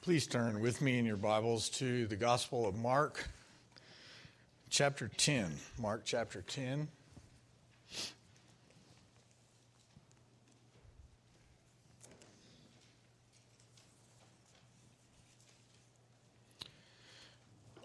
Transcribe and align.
Please 0.00 0.28
turn 0.28 0.60
with 0.60 0.80
me 0.80 0.96
in 0.96 1.04
your 1.04 1.16
Bibles 1.16 1.68
to 1.70 2.06
the 2.06 2.14
Gospel 2.14 2.66
of 2.68 2.76
Mark, 2.76 3.28
chapter 4.70 5.10
10. 5.16 5.52
Mark 5.76 6.02
chapter 6.04 6.40
10. 6.40 6.86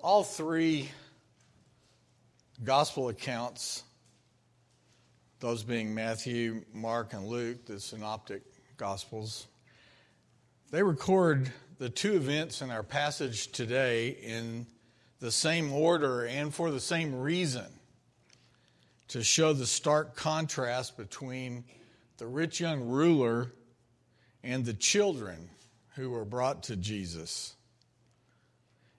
All 0.04 0.24
three 0.24 0.92
Gospel 2.64 3.10
accounts, 3.10 3.84
those 5.40 5.64
being 5.64 5.96
Matthew, 5.96 6.64
Mark, 6.74 7.14
and 7.14 7.26
Luke, 7.26 7.66
the 7.66 7.80
synoptic 7.80 8.44
Gospels, 8.78 9.48
they 10.70 10.84
record 10.84 11.52
the 11.78 11.90
two 11.90 12.16
events 12.16 12.62
in 12.62 12.70
our 12.70 12.84
passage 12.84 13.52
today 13.52 14.10
in 14.10 14.66
the 15.20 15.32
same 15.32 15.72
order 15.74 16.26
and 16.26 16.54
for 16.54 16.72
the 16.72 16.80
same 16.80 17.16
reason 17.16 17.66
to 19.08 19.24
show 19.24 19.54
the 19.54 19.66
stark 19.66 20.16
contrast 20.16 20.98
between 20.98 21.64
the 22.18 22.28
rich 22.28 22.60
young 22.60 22.82
ruler 22.82 23.52
and 24.44 24.66
the 24.66 24.74
children 24.74 25.50
who 25.96 26.10
were 26.10 26.26
brought 26.26 26.64
to 26.64 26.76
Jesus. 26.76 27.56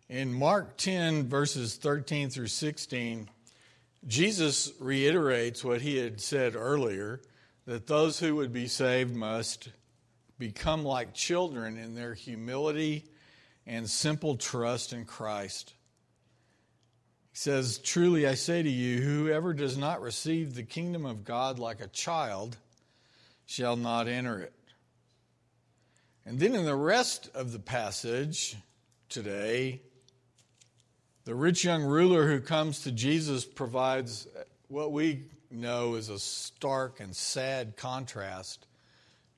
In 0.09 0.33
Mark 0.33 0.77
10, 0.77 1.29
verses 1.29 1.77
13 1.77 2.31
through 2.31 2.49
16, 2.49 3.29
Jesus 4.07 4.73
reiterates 4.79 5.65
what 5.65 5.81
he 5.81 5.97
had 5.97 6.21
said 6.21 6.55
earlier 6.55 7.21
that 7.67 7.87
those 7.87 8.19
who 8.19 8.37
would 8.37 8.53
be 8.53 8.67
saved 8.67 9.15
must 9.15 9.71
become 10.39 10.85
like 10.85 11.15
children 11.15 11.77
in 11.77 11.95
their 11.95 12.15
humility 12.15 13.05
and 13.67 13.89
simple 13.89 14.37
trust 14.37 14.93
in 14.93 15.05
Christ. 15.05 15.75
He 17.33 17.39
says, 17.39 17.79
Truly 17.79 18.27
I 18.27 18.35
say 18.35 18.63
to 18.63 18.69
you, 18.69 19.01
whoever 19.01 19.55
does 19.55 19.77
not 19.77 20.01
receive 20.01 20.55
the 20.55 20.63
kingdom 20.63 21.07
of 21.07 21.25
God 21.25 21.59
like 21.59 21.81
a 21.81 21.89
child 21.89 22.57
shall 23.47 23.77
not 23.77 24.09
enter 24.09 24.41
it. 24.41 24.53
And 26.27 26.39
then 26.39 26.55
in 26.55 26.65
the 26.65 26.77
rest 26.77 27.31
of 27.35 27.53
the 27.53 27.59
passage 27.59 28.57
today, 29.09 29.83
the 31.25 31.35
rich 31.35 31.65
young 31.65 31.83
ruler 31.83 32.27
who 32.27 32.41
comes 32.41 32.81
to 32.81 32.93
Jesus 32.93 33.45
provides 33.45 34.27
what 34.69 34.93
we 34.93 35.25
know 35.51 35.95
is 35.95 36.09
a 36.09 36.19
stark 36.19 37.01
and 37.01 37.15
sad 37.15 37.77
contrast 37.77 38.64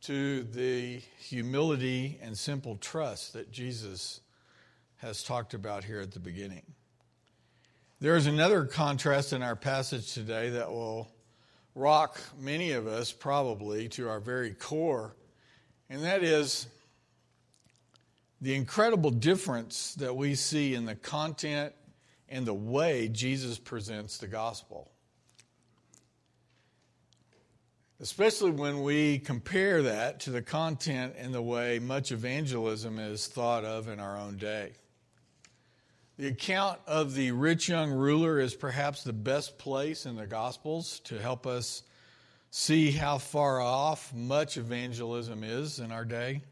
to 0.07 0.45
the 0.45 1.01
humility 1.19 2.17
and 2.23 2.39
simple 2.39 2.77
trust 2.77 3.33
that 3.33 3.51
Jesus 3.51 4.21
has 4.99 5.25
talked 5.25 5.53
about 5.53 5.83
here 5.83 5.99
at 5.99 6.13
the 6.13 6.21
beginning. 6.21 6.63
There 7.99 8.15
is 8.15 8.29
another 8.29 8.67
contrast 8.67 9.33
in 9.33 9.43
our 9.43 9.57
passage 9.57 10.15
today 10.15 10.51
that 10.51 10.71
will 10.71 11.09
rock 11.75 12.21
many 12.39 12.71
of 12.71 12.87
us 12.87 13.11
probably 13.11 13.89
to 13.89 14.09
our 14.09 14.21
very 14.21 14.53
core, 14.53 15.17
and 15.91 16.05
that 16.05 16.23
is 16.23 16.69
the 18.41 18.55
incredible 18.55 19.11
difference 19.11 19.97
that 19.97 20.15
we 20.15 20.37
see 20.37 20.75
in 20.75 20.85
the 20.85 20.95
content 20.95 21.73
and 22.29 22.47
the 22.47 22.55
way 22.55 23.09
Jesus 23.09 23.59
presents 23.59 24.19
the 24.19 24.29
gospel. 24.29 24.89
Especially 27.99 28.51
when 28.51 28.83
we 28.83 29.19
compare 29.19 29.83
that 29.83 30.21
to 30.21 30.31
the 30.31 30.43
content 30.43 31.15
and 31.17 31.33
the 31.33 31.41
way 31.41 31.79
much 31.79 32.13
evangelism 32.13 32.99
is 32.99 33.27
thought 33.27 33.65
of 33.65 33.89
in 33.89 34.01
our 34.01 34.19
own 34.19 34.37
day. 34.37 34.73
The 36.19 36.29
account 36.29 36.79
of 36.87 37.15
the 37.15 37.33
rich 37.33 37.69
young 37.69 37.91
ruler 37.91 38.39
is 38.39 38.55
perhaps 38.55 39.03
the 39.03 39.13
best 39.13 39.59
place 39.59 40.05
in 40.05 40.17
the 40.17 40.27
Gospels 40.27 41.01
to 41.05 41.21
help 41.21 41.47
us 41.47 41.83
see 42.51 42.91
how 42.91 43.19
far 43.19 43.61
off 43.61 44.15
much 44.15 44.57
evangelism 44.57 45.43
is 45.43 45.79
in 45.79 45.93
our 45.93 46.05
day. 46.05 46.43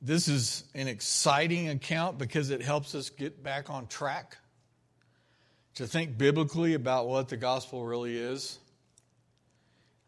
This 0.00 0.28
is 0.28 0.64
an 0.74 0.88
exciting 0.88 1.68
account 1.68 2.18
because 2.18 2.50
it 2.50 2.62
helps 2.62 2.94
us 2.94 3.10
get 3.10 3.42
back 3.42 3.70
on 3.70 3.86
track 3.86 4.36
to 5.74 5.86
think 5.86 6.18
biblically 6.18 6.74
about 6.74 7.08
what 7.08 7.28
the 7.28 7.36
gospel 7.36 7.84
really 7.84 8.16
is. 8.16 8.58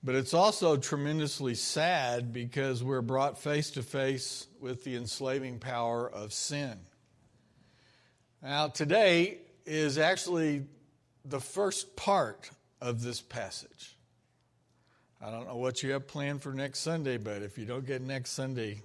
But 0.04 0.16
it's 0.16 0.34
also 0.34 0.76
tremendously 0.76 1.54
sad 1.54 2.30
because 2.30 2.84
we're 2.84 3.00
brought 3.00 3.38
face 3.38 3.70
to 3.70 3.82
face 3.82 4.46
with 4.60 4.84
the 4.84 4.96
enslaving 4.96 5.60
power 5.60 6.06
of 6.06 6.34
sin. 6.34 6.78
Now, 8.42 8.68
today 8.68 9.38
is 9.64 9.96
actually 9.96 10.66
the 11.24 11.40
first 11.40 11.96
part 11.96 12.50
of 12.82 13.02
this 13.02 13.22
passage. 13.22 13.96
I 15.22 15.30
don't 15.30 15.46
know 15.46 15.56
what 15.56 15.82
you 15.82 15.92
have 15.92 16.06
planned 16.06 16.42
for 16.42 16.52
next 16.52 16.80
Sunday, 16.80 17.16
but 17.16 17.40
if 17.40 17.56
you 17.56 17.64
don't 17.64 17.86
get 17.86 18.02
next 18.02 18.32
Sunday, 18.32 18.82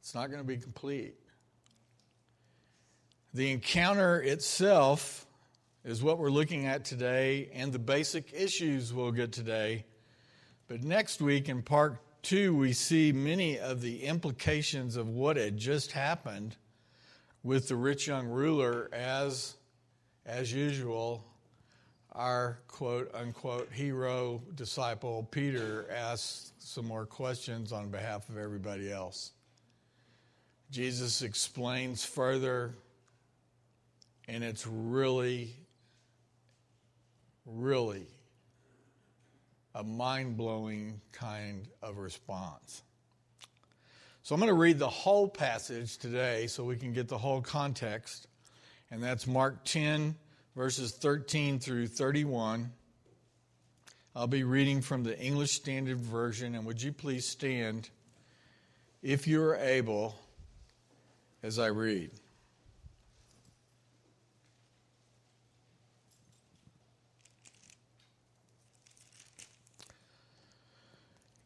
it's 0.00 0.14
not 0.14 0.28
going 0.30 0.40
to 0.40 0.48
be 0.48 0.56
complete. 0.56 1.16
The 3.34 3.52
encounter 3.52 4.22
itself 4.22 5.26
is 5.84 6.02
what 6.02 6.16
we're 6.16 6.30
looking 6.30 6.64
at 6.64 6.86
today, 6.86 7.50
and 7.52 7.74
the 7.74 7.78
basic 7.78 8.32
issues 8.32 8.90
we'll 8.90 9.12
get 9.12 9.30
today 9.30 9.84
but 10.68 10.82
next 10.82 11.20
week 11.20 11.48
in 11.48 11.62
part 11.62 11.98
two, 12.22 12.56
we 12.56 12.72
see 12.72 13.12
many 13.12 13.58
of 13.58 13.80
the 13.80 14.02
implications 14.02 14.96
of 14.96 15.08
what 15.08 15.36
had 15.36 15.56
just 15.56 15.92
happened 15.92 16.56
with 17.42 17.68
the 17.68 17.76
rich 17.76 18.06
young 18.06 18.26
ruler 18.26 18.88
as, 18.92 19.54
as 20.24 20.52
usual, 20.52 21.24
our 22.12 22.58
quote 22.68 23.14
unquote 23.14 23.70
hero 23.72 24.40
disciple 24.54 25.28
Peter 25.30 25.86
asks 25.94 26.52
some 26.58 26.86
more 26.86 27.04
questions 27.04 27.72
on 27.72 27.90
behalf 27.90 28.28
of 28.28 28.38
everybody 28.38 28.90
else. 28.90 29.32
Jesus 30.70 31.22
explains 31.22 32.04
further, 32.04 32.74
and 34.26 34.42
it's 34.42 34.66
really, 34.66 35.54
really 37.44 38.06
a 39.74 39.82
mind 39.82 40.36
blowing 40.36 41.00
kind 41.12 41.66
of 41.82 41.98
response. 41.98 42.82
So 44.22 44.34
I'm 44.34 44.40
going 44.40 44.48
to 44.48 44.54
read 44.54 44.78
the 44.78 44.88
whole 44.88 45.28
passage 45.28 45.98
today 45.98 46.46
so 46.46 46.64
we 46.64 46.76
can 46.76 46.92
get 46.92 47.08
the 47.08 47.18
whole 47.18 47.42
context. 47.42 48.26
And 48.90 49.02
that's 49.02 49.26
Mark 49.26 49.64
10, 49.64 50.14
verses 50.56 50.92
13 50.92 51.58
through 51.58 51.88
31. 51.88 52.72
I'll 54.16 54.26
be 54.26 54.44
reading 54.44 54.80
from 54.80 55.02
the 55.02 55.18
English 55.18 55.50
Standard 55.50 55.98
Version. 55.98 56.54
And 56.54 56.64
would 56.64 56.80
you 56.80 56.92
please 56.92 57.26
stand 57.26 57.90
if 59.02 59.26
you're 59.26 59.56
able 59.56 60.14
as 61.42 61.58
I 61.58 61.66
read? 61.66 62.10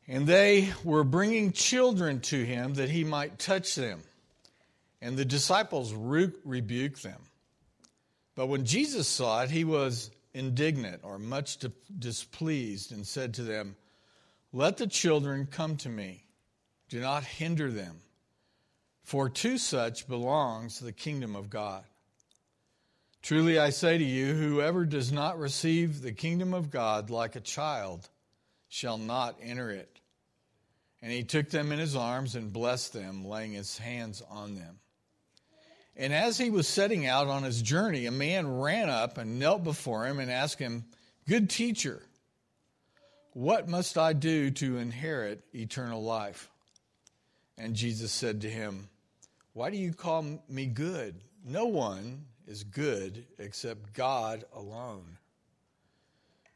And 0.08 0.26
they 0.26 0.72
were 0.82 1.04
bringing 1.04 1.52
children 1.52 2.20
to 2.22 2.42
him 2.42 2.74
that 2.74 2.88
he 2.88 3.04
might 3.04 3.38
touch 3.38 3.74
them. 3.74 4.02
And 5.02 5.16
the 5.16 5.24
disciples 5.24 5.92
re- 5.92 6.32
rebuked 6.44 7.02
them. 7.02 7.20
But 8.34 8.46
when 8.46 8.64
Jesus 8.64 9.06
saw 9.06 9.42
it, 9.42 9.50
he 9.50 9.64
was 9.64 10.10
indignant 10.32 11.00
or 11.02 11.18
much 11.18 11.58
displeased 11.98 12.90
and 12.90 13.06
said 13.06 13.34
to 13.34 13.42
them, 13.42 13.76
Let 14.52 14.78
the 14.78 14.86
children 14.86 15.46
come 15.46 15.76
to 15.78 15.88
me. 15.88 16.24
Do 16.88 17.00
not 17.00 17.24
hinder 17.24 17.70
them, 17.70 17.96
for 19.04 19.28
to 19.28 19.58
such 19.58 20.08
belongs 20.08 20.78
the 20.78 20.92
kingdom 20.92 21.36
of 21.36 21.50
God. 21.50 21.84
Truly 23.20 23.58
I 23.58 23.70
say 23.70 23.98
to 23.98 24.04
you, 24.04 24.32
whoever 24.34 24.86
does 24.86 25.12
not 25.12 25.38
receive 25.38 26.00
the 26.00 26.12
kingdom 26.12 26.54
of 26.54 26.70
God 26.70 27.10
like 27.10 27.36
a 27.36 27.40
child 27.40 28.08
shall 28.68 28.98
not 28.98 29.36
enter 29.42 29.70
it. 29.70 30.00
And 31.00 31.12
he 31.12 31.22
took 31.22 31.50
them 31.50 31.72
in 31.72 31.78
his 31.78 31.94
arms 31.94 32.34
and 32.34 32.52
blessed 32.52 32.92
them, 32.92 33.24
laying 33.24 33.52
his 33.52 33.78
hands 33.78 34.22
on 34.28 34.54
them. 34.54 34.80
And 35.96 36.12
as 36.12 36.38
he 36.38 36.50
was 36.50 36.68
setting 36.68 37.06
out 37.06 37.26
on 37.26 37.42
his 37.42 37.60
journey, 37.60 38.06
a 38.06 38.12
man 38.12 38.60
ran 38.60 38.88
up 38.88 39.18
and 39.18 39.38
knelt 39.38 39.64
before 39.64 40.06
him 40.06 40.20
and 40.20 40.30
asked 40.30 40.58
him, 40.58 40.84
Good 41.26 41.50
teacher, 41.50 42.02
what 43.32 43.68
must 43.68 43.98
I 43.98 44.12
do 44.12 44.50
to 44.52 44.78
inherit 44.78 45.42
eternal 45.54 46.02
life? 46.02 46.48
And 47.56 47.74
Jesus 47.74 48.12
said 48.12 48.40
to 48.42 48.50
him, 48.50 48.88
Why 49.52 49.70
do 49.70 49.76
you 49.76 49.92
call 49.92 50.40
me 50.48 50.66
good? 50.66 51.20
No 51.44 51.66
one 51.66 52.26
is 52.46 52.62
good 52.62 53.26
except 53.38 53.92
God 53.92 54.44
alone. 54.54 55.17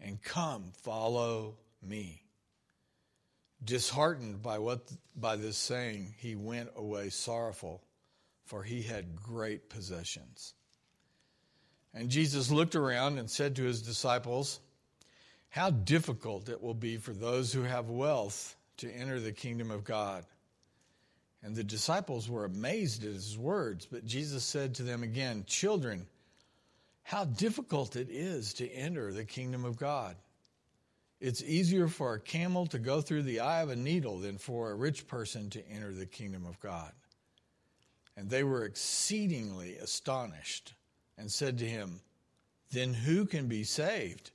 And 0.00 0.22
come, 0.22 0.72
follow 0.82 1.56
me. 1.82 2.22
Disheartened 3.64 4.42
by, 4.42 4.58
what, 4.58 4.92
by 5.16 5.36
this 5.36 5.56
saying, 5.56 6.14
he 6.18 6.34
went 6.34 6.70
away 6.76 7.08
sorrowful, 7.08 7.82
for 8.44 8.62
he 8.62 8.82
had 8.82 9.16
great 9.16 9.70
possessions. 9.70 10.54
And 11.94 12.10
Jesus 12.10 12.50
looked 12.50 12.76
around 12.76 13.18
and 13.18 13.30
said 13.30 13.56
to 13.56 13.64
his 13.64 13.80
disciples, 13.80 14.60
How 15.48 15.70
difficult 15.70 16.50
it 16.50 16.62
will 16.62 16.74
be 16.74 16.98
for 16.98 17.14
those 17.14 17.52
who 17.52 17.62
have 17.62 17.88
wealth 17.88 18.54
to 18.76 18.92
enter 18.92 19.18
the 19.18 19.32
kingdom 19.32 19.70
of 19.70 19.84
God. 19.84 20.26
And 21.42 21.56
the 21.56 21.64
disciples 21.64 22.28
were 22.28 22.44
amazed 22.44 23.04
at 23.04 23.12
his 23.12 23.38
words, 23.38 23.86
but 23.86 24.04
Jesus 24.04 24.44
said 24.44 24.74
to 24.74 24.82
them 24.82 25.02
again, 25.02 25.44
Children, 25.46 26.06
how 27.06 27.24
difficult 27.24 27.94
it 27.94 28.08
is 28.10 28.52
to 28.52 28.68
enter 28.68 29.12
the 29.12 29.24
kingdom 29.24 29.64
of 29.64 29.76
God. 29.76 30.16
It's 31.20 31.40
easier 31.40 31.86
for 31.86 32.14
a 32.14 32.20
camel 32.20 32.66
to 32.66 32.80
go 32.80 33.00
through 33.00 33.22
the 33.22 33.38
eye 33.38 33.62
of 33.62 33.70
a 33.70 33.76
needle 33.76 34.18
than 34.18 34.38
for 34.38 34.72
a 34.72 34.74
rich 34.74 35.06
person 35.06 35.48
to 35.50 35.68
enter 35.68 35.92
the 35.92 36.04
kingdom 36.04 36.44
of 36.46 36.58
God. 36.58 36.90
And 38.16 38.28
they 38.28 38.42
were 38.42 38.64
exceedingly 38.64 39.76
astonished 39.76 40.74
and 41.16 41.30
said 41.30 41.58
to 41.58 41.64
him, 41.64 42.00
Then 42.72 42.92
who 42.92 43.24
can 43.24 43.46
be 43.46 43.62
saved? 43.62 44.32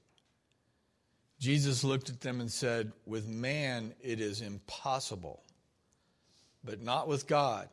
Jesus 1.42 1.84
looked 1.84 2.10
at 2.10 2.22
them 2.22 2.40
and 2.40 2.50
said, 2.50 2.94
With 3.06 3.28
man 3.28 3.94
it 4.00 4.22
is 4.22 4.40
impossible, 4.40 5.44
but 6.64 6.82
not 6.82 7.10
with 7.10 7.28
God, 7.28 7.68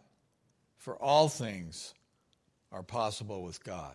for 0.76 0.96
all 0.96 1.28
things 1.28 1.94
are 2.72 2.82
possible 2.82 3.44
with 3.44 3.62
God. 3.62 3.94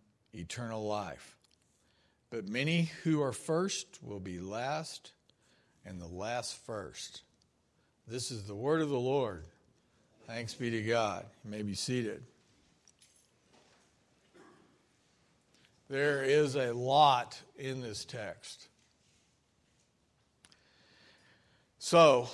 eternal 0.33 0.85
life. 0.85 1.35
But 2.29 2.47
many 2.47 2.91
who 3.03 3.21
are 3.21 3.33
first 3.33 3.99
will 4.01 4.19
be 4.19 4.39
last, 4.39 5.11
and 5.85 5.99
the 5.99 6.07
last 6.07 6.55
first. 6.65 7.23
This 8.07 8.31
is 8.31 8.43
the 8.43 8.55
word 8.55 8.81
of 8.81 8.89
the 8.89 8.99
Lord. 8.99 9.45
Thanks 10.27 10.53
be 10.53 10.69
to 10.71 10.81
God. 10.81 11.25
You 11.43 11.51
may 11.51 11.61
be 11.61 11.73
seated. 11.73 12.23
There 15.89 16.23
is 16.23 16.55
a 16.55 16.71
lot 16.71 17.37
in 17.57 17.81
this 17.81 18.05
text. 18.05 18.69
So, 21.79 22.29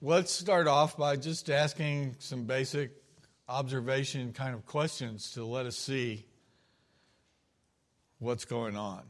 let's 0.00 0.32
start 0.32 0.66
off 0.66 0.96
by 0.96 1.16
just 1.16 1.50
asking 1.50 2.16
some 2.20 2.44
basic 2.44 2.92
observation 3.48 4.32
kind 4.32 4.54
of 4.54 4.64
questions 4.64 5.32
to 5.32 5.44
let 5.44 5.66
us 5.66 5.76
see 5.76 6.24
what's 8.24 8.44
going 8.44 8.76
on. 8.76 9.02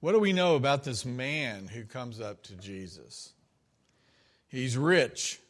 What 0.00 0.12
do 0.12 0.18
we 0.18 0.32
know 0.32 0.56
about 0.56 0.84
this 0.84 1.04
man 1.04 1.68
who 1.68 1.84
comes 1.84 2.20
up 2.20 2.42
to 2.44 2.54
Jesus? 2.54 3.32
He's 4.46 4.76
rich. 4.76 5.40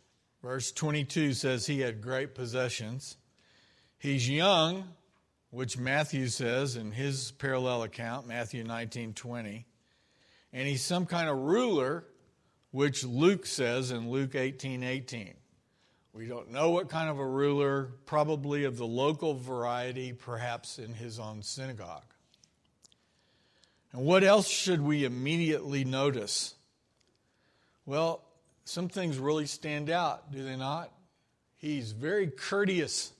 Verse 0.43 0.73
22 0.73 1.35
says 1.35 1.67
he 1.67 1.81
had 1.81 2.01
great 2.01 2.35
possessions. 2.35 3.17
He's 3.99 4.29
young, 4.29 4.85
which 5.51 5.79
Matthew 5.79 6.29
says 6.29 6.77
in 6.77 6.93
his 6.93 7.33
parallel 7.33 7.83
account, 7.83 8.27
Matthew 8.27 8.65
19 8.65 9.15
20. 9.15 9.67
And 10.53 10.69
he's 10.69 10.83
some 10.83 11.07
kind 11.07 11.29
of 11.29 11.39
ruler, 11.39 12.05
which 12.71 13.05
Luke 13.05 13.47
says 13.47 13.91
in 13.91 14.11
Luke 14.11 14.35
18 14.35 14.83
18. 14.83 15.35
We 16.13 16.27
don't 16.27 16.51
know 16.51 16.71
what 16.71 16.91
kind 16.91 17.09
of 17.09 17.19
a 17.19 17.27
ruler, 17.27 17.95
probably 18.05 18.65
of 18.65 18.77
the 18.77 18.87
local 18.87 19.35
variety, 19.35 20.13
perhaps 20.13 20.79
in 20.79 20.93
his 20.93 21.19
own 21.19 21.43
synagogue. 21.43 22.12
And 23.93 24.05
what 24.05 24.25
else 24.25 24.49
should 24.49 24.81
we 24.81 25.05
immediately 25.05 25.85
notice? 25.85 26.55
Well, 27.85 28.23
some 28.65 28.89
things 28.89 29.19
really 29.19 29.47
stand 29.47 29.91
out, 29.91 30.33
do 30.33 30.43
they 30.43 30.57
not? 30.57 30.91
He's 31.59 31.93
very 31.93 32.29
courteous 32.29 33.13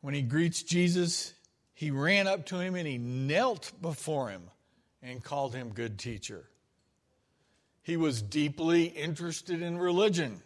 when 0.00 0.14
he 0.14 0.22
greets 0.22 0.62
Jesus, 0.62 1.34
he 1.74 1.90
ran 1.90 2.26
up 2.26 2.46
to 2.46 2.58
him 2.58 2.74
and 2.74 2.86
he 2.86 2.98
knelt 2.98 3.72
before 3.80 4.30
him 4.30 4.42
and 5.02 5.22
called 5.22 5.54
him 5.54 5.70
good 5.70 5.98
teacher. 5.98 6.48
He 7.82 7.96
was 7.96 8.22
deeply 8.22 8.84
interested 8.84 9.62
in 9.62 9.78
religion. 9.78 10.42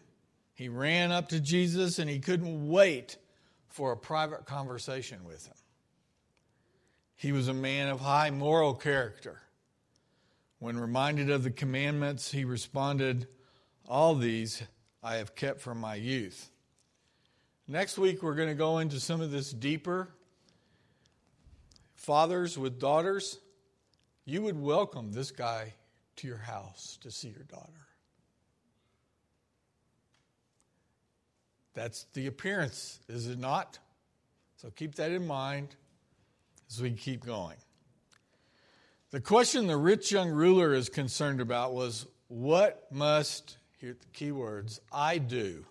He 0.54 0.68
ran 0.68 1.10
up 1.12 1.28
to 1.30 1.40
Jesus 1.40 1.98
and 1.98 2.08
he 2.08 2.18
couldn't 2.18 2.68
wait 2.68 3.16
for 3.68 3.92
a 3.92 3.96
private 3.96 4.46
conversation 4.46 5.24
with 5.24 5.46
him. 5.46 5.54
He 7.22 7.30
was 7.30 7.46
a 7.46 7.54
man 7.54 7.88
of 7.88 8.00
high 8.00 8.30
moral 8.30 8.74
character. 8.74 9.38
When 10.58 10.76
reminded 10.76 11.30
of 11.30 11.44
the 11.44 11.52
commandments, 11.52 12.32
he 12.32 12.44
responded, 12.44 13.28
All 13.86 14.16
these 14.16 14.60
I 15.04 15.18
have 15.18 15.36
kept 15.36 15.60
from 15.60 15.78
my 15.78 15.94
youth. 15.94 16.50
Next 17.68 17.96
week, 17.96 18.24
we're 18.24 18.34
going 18.34 18.48
to 18.48 18.56
go 18.56 18.78
into 18.78 18.98
some 18.98 19.20
of 19.20 19.30
this 19.30 19.52
deeper. 19.52 20.08
Fathers 21.94 22.58
with 22.58 22.80
daughters, 22.80 23.38
you 24.24 24.42
would 24.42 24.60
welcome 24.60 25.12
this 25.12 25.30
guy 25.30 25.74
to 26.16 26.26
your 26.26 26.38
house 26.38 26.98
to 27.02 27.12
see 27.12 27.28
your 27.28 27.44
daughter. 27.44 27.86
That's 31.74 32.02
the 32.14 32.26
appearance, 32.26 32.98
is 33.08 33.28
it 33.28 33.38
not? 33.38 33.78
So 34.56 34.70
keep 34.70 34.96
that 34.96 35.12
in 35.12 35.24
mind 35.24 35.76
as 36.72 36.82
we 36.82 36.92
keep 36.92 37.24
going. 37.24 37.56
The 39.10 39.20
question 39.20 39.66
the 39.66 39.76
rich 39.76 40.10
young 40.10 40.30
ruler 40.30 40.72
is 40.72 40.88
concerned 40.88 41.40
about 41.40 41.74
was 41.74 42.06
what 42.28 42.86
must, 42.90 43.58
here 43.78 43.94
the 43.98 44.06
key 44.14 44.32
words, 44.32 44.80
I 44.90 45.18
do 45.18 45.66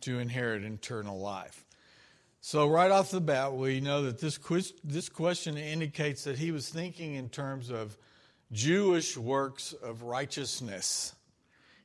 to 0.00 0.18
inherit 0.18 0.64
eternal 0.64 1.20
life. 1.20 1.64
So, 2.40 2.66
right 2.66 2.90
off 2.90 3.12
the 3.12 3.20
bat, 3.20 3.52
we 3.52 3.80
know 3.80 4.02
that 4.02 4.20
this, 4.20 4.40
this 4.82 5.08
question 5.08 5.56
indicates 5.56 6.24
that 6.24 6.38
he 6.38 6.50
was 6.50 6.68
thinking 6.68 7.14
in 7.14 7.28
terms 7.28 7.70
of 7.70 7.96
Jewish 8.50 9.16
works 9.16 9.72
of 9.74 10.02
righteousness. 10.02 11.14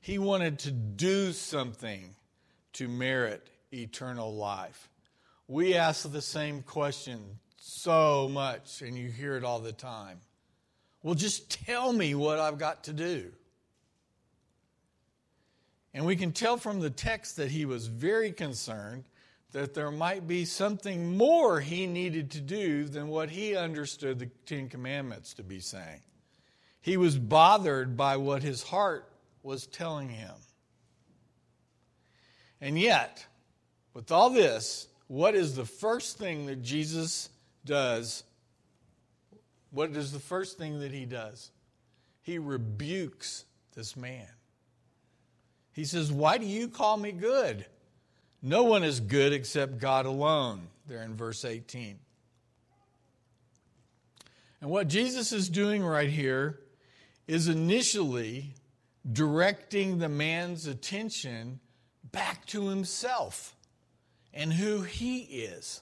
He 0.01 0.17
wanted 0.17 0.57
to 0.59 0.71
do 0.71 1.31
something 1.31 2.15
to 2.73 2.87
merit 2.87 3.47
eternal 3.71 4.33
life. 4.33 4.89
We 5.47 5.75
ask 5.75 6.11
the 6.11 6.23
same 6.23 6.63
question 6.63 7.37
so 7.67 8.29
much, 8.31 8.81
and 8.81 8.97
you 8.97 9.09
hear 9.09 9.35
it 9.35 9.43
all 9.43 9.59
the 9.59 9.73
time. 9.73 10.19
Well, 11.03 11.15
just 11.15 11.65
tell 11.65 11.91
me 11.91 12.15
what 12.15 12.39
I've 12.39 12.57
got 12.57 12.85
to 12.85 12.93
do. 12.93 13.31
And 15.93 16.05
we 16.05 16.15
can 16.15 16.31
tell 16.31 16.57
from 16.57 16.79
the 16.79 16.89
text 16.89 17.37
that 17.37 17.51
he 17.51 17.65
was 17.65 17.87
very 17.87 18.31
concerned 18.31 19.03
that 19.51 19.73
there 19.73 19.91
might 19.91 20.27
be 20.27 20.45
something 20.45 21.17
more 21.17 21.59
he 21.59 21.87
needed 21.87 22.31
to 22.31 22.41
do 22.41 22.85
than 22.85 23.07
what 23.07 23.29
he 23.29 23.55
understood 23.55 24.19
the 24.19 24.29
Ten 24.45 24.69
Commandments 24.69 25.33
to 25.35 25.43
be 25.43 25.59
saying. 25.59 26.01
He 26.81 26.97
was 26.97 27.17
bothered 27.17 27.97
by 27.97 28.17
what 28.17 28.43
his 28.43 28.63
heart 28.63 29.11
was 29.43 29.65
telling 29.65 30.09
him. 30.09 30.35
And 32.61 32.79
yet, 32.79 33.25
with 33.93 34.11
all 34.11 34.29
this, 34.29 34.87
what 35.07 35.35
is 35.35 35.55
the 35.55 35.65
first 35.65 36.17
thing 36.17 36.45
that 36.47 36.61
Jesus 36.61 37.29
does? 37.67 38.23
What 39.69 39.91
is 39.91 40.11
the 40.11 40.19
first 40.19 40.57
thing 40.57 40.79
that 40.79 40.91
he 40.91 41.05
does? 41.05 41.51
He 42.23 42.39
rebukes 42.39 43.45
this 43.75 43.95
man. 43.95 44.27
He 45.73 45.85
says, 45.85 46.11
Why 46.11 46.39
do 46.39 46.45
you 46.47 46.67
call 46.67 46.97
me 46.97 47.11
good? 47.11 47.65
No 48.41 48.63
one 48.63 48.83
is 48.83 48.99
good 48.99 49.33
except 49.33 49.77
God 49.77 50.05
alone, 50.05 50.67
there 50.87 51.03
in 51.03 51.15
verse 51.15 51.45
18. 51.45 51.99
And 54.61 54.69
what 54.71 54.87
Jesus 54.87 55.31
is 55.31 55.49
doing 55.49 55.83
right 55.83 56.09
here 56.09 56.59
is 57.27 57.47
initially 57.47 58.55
directing 59.11 59.99
the 59.99 60.09
man's 60.09 60.65
attention 60.65 61.59
back 62.11 62.45
to 62.47 62.69
himself 62.69 63.55
and 64.33 64.53
who 64.53 64.81
he 64.81 65.19
is. 65.19 65.81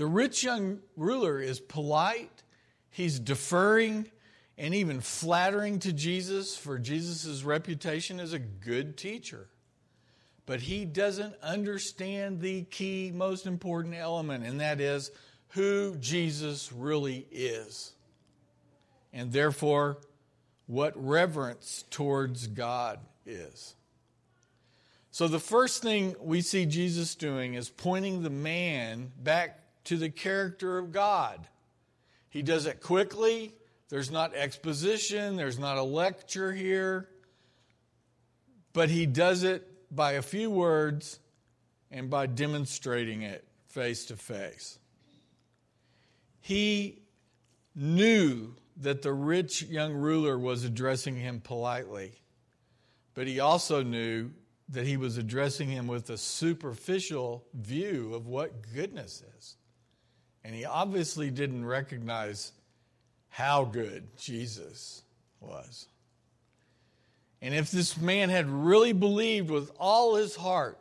The 0.00 0.06
rich 0.06 0.42
young 0.42 0.78
ruler 0.96 1.42
is 1.42 1.60
polite, 1.60 2.42
he's 2.88 3.18
deferring, 3.18 4.10
and 4.56 4.74
even 4.74 5.02
flattering 5.02 5.78
to 5.80 5.92
Jesus 5.92 6.56
for 6.56 6.78
Jesus' 6.78 7.42
reputation 7.42 8.18
as 8.18 8.32
a 8.32 8.38
good 8.38 8.96
teacher. 8.96 9.50
But 10.46 10.60
he 10.60 10.86
doesn't 10.86 11.34
understand 11.42 12.40
the 12.40 12.62
key, 12.62 13.12
most 13.14 13.44
important 13.44 13.94
element, 13.94 14.42
and 14.42 14.58
that 14.60 14.80
is 14.80 15.10
who 15.48 15.96
Jesus 15.96 16.72
really 16.72 17.26
is. 17.30 17.92
And 19.12 19.30
therefore, 19.30 19.98
what 20.66 20.94
reverence 20.96 21.84
towards 21.90 22.46
God 22.46 23.00
is. 23.26 23.74
So, 25.10 25.28
the 25.28 25.38
first 25.38 25.82
thing 25.82 26.16
we 26.18 26.40
see 26.40 26.64
Jesus 26.64 27.14
doing 27.14 27.52
is 27.52 27.68
pointing 27.68 28.22
the 28.22 28.30
man 28.30 29.12
back 29.22 29.59
to 29.84 29.96
the 29.96 30.10
character 30.10 30.78
of 30.78 30.92
God. 30.92 31.46
He 32.28 32.42
does 32.42 32.66
it 32.66 32.80
quickly. 32.80 33.54
There's 33.88 34.10
not 34.10 34.34
exposition, 34.34 35.36
there's 35.36 35.58
not 35.58 35.76
a 35.76 35.82
lecture 35.82 36.52
here. 36.52 37.08
But 38.72 38.88
he 38.88 39.04
does 39.06 39.42
it 39.42 39.66
by 39.94 40.12
a 40.12 40.22
few 40.22 40.48
words 40.48 41.18
and 41.90 42.08
by 42.08 42.26
demonstrating 42.26 43.22
it 43.22 43.44
face 43.66 44.04
to 44.06 44.16
face. 44.16 44.78
He 46.40 47.02
knew 47.74 48.54
that 48.76 49.02
the 49.02 49.12
rich 49.12 49.62
young 49.62 49.94
ruler 49.94 50.38
was 50.38 50.64
addressing 50.64 51.16
him 51.16 51.40
politely, 51.40 52.12
but 53.14 53.26
he 53.26 53.40
also 53.40 53.82
knew 53.82 54.30
that 54.68 54.86
he 54.86 54.96
was 54.96 55.18
addressing 55.18 55.68
him 55.68 55.86
with 55.86 56.08
a 56.10 56.16
superficial 56.16 57.44
view 57.52 58.14
of 58.14 58.26
what 58.26 58.72
goodness 58.72 59.22
is. 59.36 59.56
And 60.44 60.54
he 60.54 60.64
obviously 60.64 61.30
didn't 61.30 61.64
recognize 61.64 62.52
how 63.28 63.64
good 63.64 64.16
Jesus 64.16 65.02
was. 65.40 65.86
And 67.42 67.54
if 67.54 67.70
this 67.70 67.98
man 67.98 68.28
had 68.28 68.48
really 68.50 68.92
believed 68.92 69.50
with 69.50 69.70
all 69.78 70.16
his 70.16 70.36
heart 70.36 70.78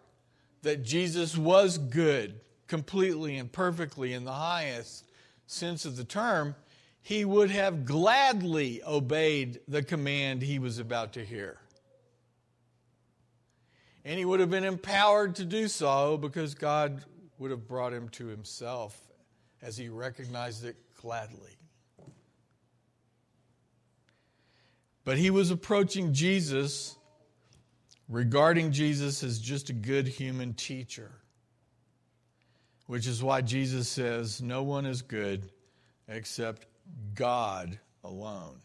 that 0.61 0.83
Jesus 0.83 1.37
was 1.37 1.77
good, 1.77 2.39
completely 2.67 3.37
and 3.37 3.51
perfectly 3.51 4.13
in 4.13 4.25
the 4.25 4.33
highest 4.33 5.05
sense 5.47 5.85
of 5.85 5.97
the 5.97 6.03
term, 6.03 6.55
he 7.01 7.25
would 7.25 7.49
have 7.49 7.85
gladly 7.85 8.81
obeyed 8.85 9.59
the 9.67 9.81
command 9.81 10.41
he 10.41 10.59
was 10.59 10.79
about 10.79 11.13
to 11.13 11.25
hear. 11.25 11.57
And 14.05 14.17
he 14.17 14.25
would 14.25 14.39
have 14.39 14.49
been 14.49 14.63
empowered 14.63 15.35
to 15.35 15.45
do 15.45 15.67
so 15.67 16.17
because 16.17 16.55
God 16.55 17.03
would 17.37 17.51
have 17.51 17.67
brought 17.67 17.93
him 17.93 18.09
to 18.09 18.27
himself 18.27 19.08
as 19.61 19.77
he 19.77 19.89
recognized 19.89 20.65
it 20.65 20.75
gladly. 20.95 21.57
But 25.03 25.17
he 25.17 25.29
was 25.29 25.49
approaching 25.49 26.13
Jesus, 26.13 26.95
regarding 28.07 28.71
Jesus 28.71 29.23
as 29.23 29.39
just 29.39 29.69
a 29.69 29.73
good 29.73 30.07
human 30.07 30.53
teacher, 30.53 31.11
which 32.87 33.07
is 33.07 33.23
why 33.23 33.41
Jesus 33.41 33.87
says, 33.87 34.41
No 34.41 34.63
one 34.63 34.85
is 34.85 35.01
good 35.01 35.49
except 36.07 36.65
God 37.15 37.79
alone. 38.03 38.59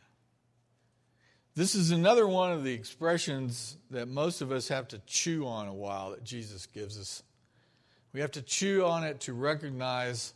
This 1.54 1.76
is 1.76 1.92
another 1.92 2.26
one 2.26 2.50
of 2.50 2.64
the 2.64 2.72
expressions 2.72 3.76
that 3.90 4.08
most 4.08 4.40
of 4.40 4.50
us 4.50 4.68
have 4.68 4.88
to 4.88 4.98
chew 5.06 5.46
on 5.46 5.68
a 5.68 5.74
while 5.74 6.10
that 6.10 6.24
Jesus 6.24 6.66
gives 6.66 6.98
us. 6.98 7.22
We 8.12 8.20
have 8.20 8.32
to 8.32 8.42
chew 8.42 8.84
on 8.84 9.04
it 9.04 9.20
to 9.20 9.32
recognize 9.32 10.34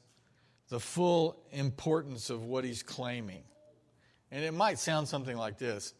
the 0.69 0.81
full 0.81 1.37
importance 1.51 2.31
of 2.31 2.45
what 2.45 2.65
he's 2.65 2.83
claiming. 2.83 3.43
And 4.31 4.45
it 4.45 4.53
might 4.53 4.79
sound 4.79 5.09
something 5.09 5.37
like 5.37 5.59
this 5.59 5.95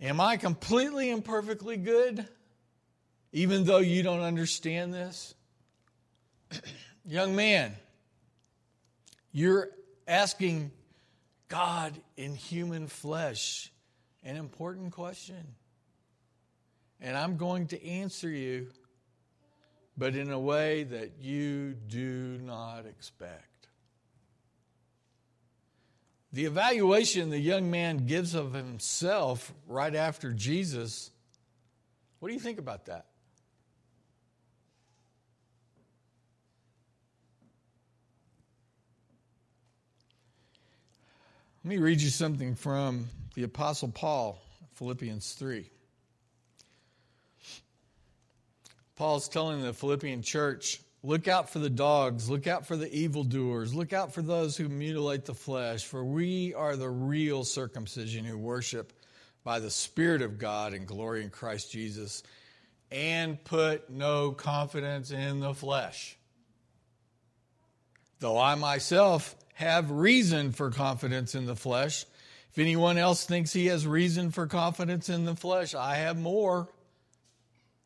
Am 0.00 0.20
I 0.20 0.36
completely 0.36 1.10
and 1.10 1.24
perfectly 1.24 1.76
good, 1.76 2.26
even 3.32 3.64
though 3.64 3.78
you 3.78 4.02
don't 4.02 4.20
understand 4.20 4.92
this? 4.92 5.34
Young 7.04 7.34
man, 7.34 7.74
you're 9.32 9.70
asking 10.06 10.70
God 11.48 11.94
in 12.16 12.34
human 12.34 12.86
flesh 12.86 13.70
an 14.22 14.36
important 14.36 14.92
question. 14.92 15.54
And 17.00 17.16
I'm 17.16 17.36
going 17.36 17.66
to 17.68 17.84
answer 17.84 18.28
you, 18.28 18.68
but 19.96 20.14
in 20.14 20.30
a 20.30 20.38
way 20.38 20.84
that 20.84 21.12
you 21.20 21.74
do 21.74 22.38
not 22.42 22.86
expect. 22.86 23.51
The 26.32 26.46
evaluation 26.46 27.28
the 27.28 27.38
young 27.38 27.70
man 27.70 28.06
gives 28.06 28.34
of 28.34 28.54
himself 28.54 29.52
right 29.66 29.94
after 29.94 30.32
Jesus, 30.32 31.10
what 32.20 32.28
do 32.28 32.34
you 32.34 32.40
think 32.40 32.58
about 32.58 32.86
that? 32.86 33.06
Let 41.64 41.68
me 41.68 41.78
read 41.78 42.00
you 42.00 42.08
something 42.08 42.56
from 42.56 43.08
the 43.34 43.44
Apostle 43.44 43.88
Paul, 43.88 44.42
Philippians 44.74 45.34
3. 45.34 45.70
Paul's 48.96 49.28
telling 49.28 49.62
the 49.62 49.72
Philippian 49.72 50.22
church 50.22 50.80
look 51.02 51.28
out 51.28 51.50
for 51.50 51.58
the 51.58 51.70
dogs, 51.70 52.30
look 52.30 52.46
out 52.46 52.66
for 52.66 52.76
the 52.76 52.92
evildoers, 52.92 53.74
look 53.74 53.92
out 53.92 54.14
for 54.14 54.22
those 54.22 54.56
who 54.56 54.68
mutilate 54.68 55.24
the 55.24 55.34
flesh, 55.34 55.84
for 55.84 56.04
we 56.04 56.54
are 56.54 56.76
the 56.76 56.88
real 56.88 57.44
circumcision 57.44 58.24
who 58.24 58.38
worship 58.38 58.92
by 59.44 59.58
the 59.58 59.70
Spirit 59.70 60.22
of 60.22 60.38
God 60.38 60.72
and 60.72 60.86
glory 60.86 61.22
in 61.22 61.30
Christ 61.30 61.72
Jesus, 61.72 62.22
and 62.90 63.42
put 63.42 63.90
no 63.90 64.32
confidence 64.32 65.10
in 65.10 65.40
the 65.40 65.54
flesh. 65.54 66.16
Though 68.20 68.38
I 68.38 68.54
myself 68.54 69.34
have 69.54 69.90
reason 69.90 70.52
for 70.52 70.70
confidence 70.70 71.34
in 71.34 71.46
the 71.46 71.56
flesh. 71.56 72.04
If 72.52 72.58
anyone 72.58 72.98
else 72.98 73.24
thinks 73.24 73.52
he 73.52 73.66
has 73.66 73.86
reason 73.86 74.30
for 74.30 74.46
confidence 74.46 75.08
in 75.08 75.24
the 75.24 75.34
flesh, 75.34 75.74
I 75.74 75.96
have 75.96 76.18
more. 76.18 76.68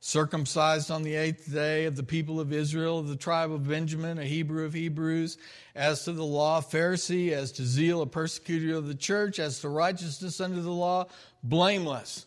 Circumcised 0.06 0.92
on 0.92 1.02
the 1.02 1.16
eighth 1.16 1.52
day 1.52 1.86
of 1.86 1.96
the 1.96 2.04
people 2.04 2.38
of 2.38 2.52
Israel, 2.52 3.00
of 3.00 3.08
the 3.08 3.16
tribe 3.16 3.50
of 3.50 3.66
Benjamin, 3.66 4.18
a 4.18 4.25
Hebrew 4.25 4.64
of 4.64 4.72
Hebrews, 4.72 5.36
as 5.75 6.04
to 6.04 6.12
the 6.12 6.22
law, 6.22 6.60
Pharisee, 6.60 7.32
as 7.32 7.50
to 7.50 7.64
zeal, 7.64 8.02
a 8.02 8.06
persecutor 8.06 8.76
of 8.76 8.86
the 8.86 8.94
church, 8.94 9.40
as 9.40 9.58
to 9.62 9.68
righteousness 9.68 10.40
under 10.40 10.60
the 10.60 10.70
law, 10.70 11.06
blameless. 11.42 12.25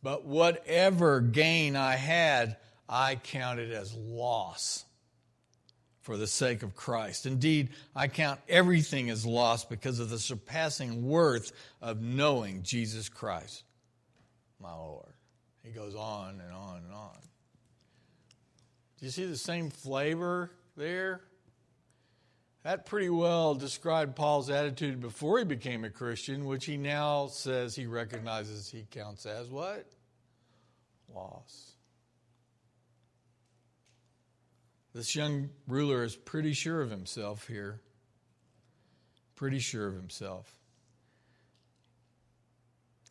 But 0.00 0.26
whatever 0.26 1.20
gain 1.20 1.74
I 1.74 1.96
had, 1.96 2.56
I 2.88 3.16
counted 3.16 3.72
as 3.72 3.92
loss 3.94 4.84
for 6.02 6.16
the 6.16 6.28
sake 6.28 6.62
of 6.62 6.76
Christ. 6.76 7.26
Indeed, 7.26 7.70
I 7.96 8.06
count 8.06 8.38
everything 8.48 9.10
as 9.10 9.26
loss 9.26 9.64
because 9.64 9.98
of 9.98 10.08
the 10.08 10.20
surpassing 10.20 11.04
worth 11.04 11.50
of 11.82 12.00
knowing 12.00 12.62
Jesus 12.62 13.08
Christ, 13.08 13.64
my 14.60 14.72
Lord. 14.72 15.17
He 15.68 15.74
goes 15.74 15.94
on 15.94 16.40
and 16.40 16.52
on 16.54 16.76
and 16.78 16.94
on. 16.94 17.18
Do 18.98 19.04
you 19.04 19.10
see 19.10 19.26
the 19.26 19.36
same 19.36 19.68
flavor 19.68 20.50
there? 20.78 21.20
That 22.62 22.86
pretty 22.86 23.10
well 23.10 23.54
described 23.54 24.16
Paul's 24.16 24.48
attitude 24.48 24.98
before 25.00 25.38
he 25.38 25.44
became 25.44 25.84
a 25.84 25.90
Christian, 25.90 26.46
which 26.46 26.64
he 26.64 26.78
now 26.78 27.26
says 27.26 27.74
he 27.76 27.86
recognizes 27.86 28.70
he 28.70 28.86
counts 28.90 29.26
as 29.26 29.50
what? 29.50 29.86
Loss. 31.14 31.72
This 34.94 35.14
young 35.14 35.50
ruler 35.66 36.02
is 36.02 36.16
pretty 36.16 36.54
sure 36.54 36.80
of 36.80 36.90
himself 36.90 37.46
here. 37.46 37.82
Pretty 39.36 39.58
sure 39.58 39.86
of 39.86 39.94
himself. 39.94 40.50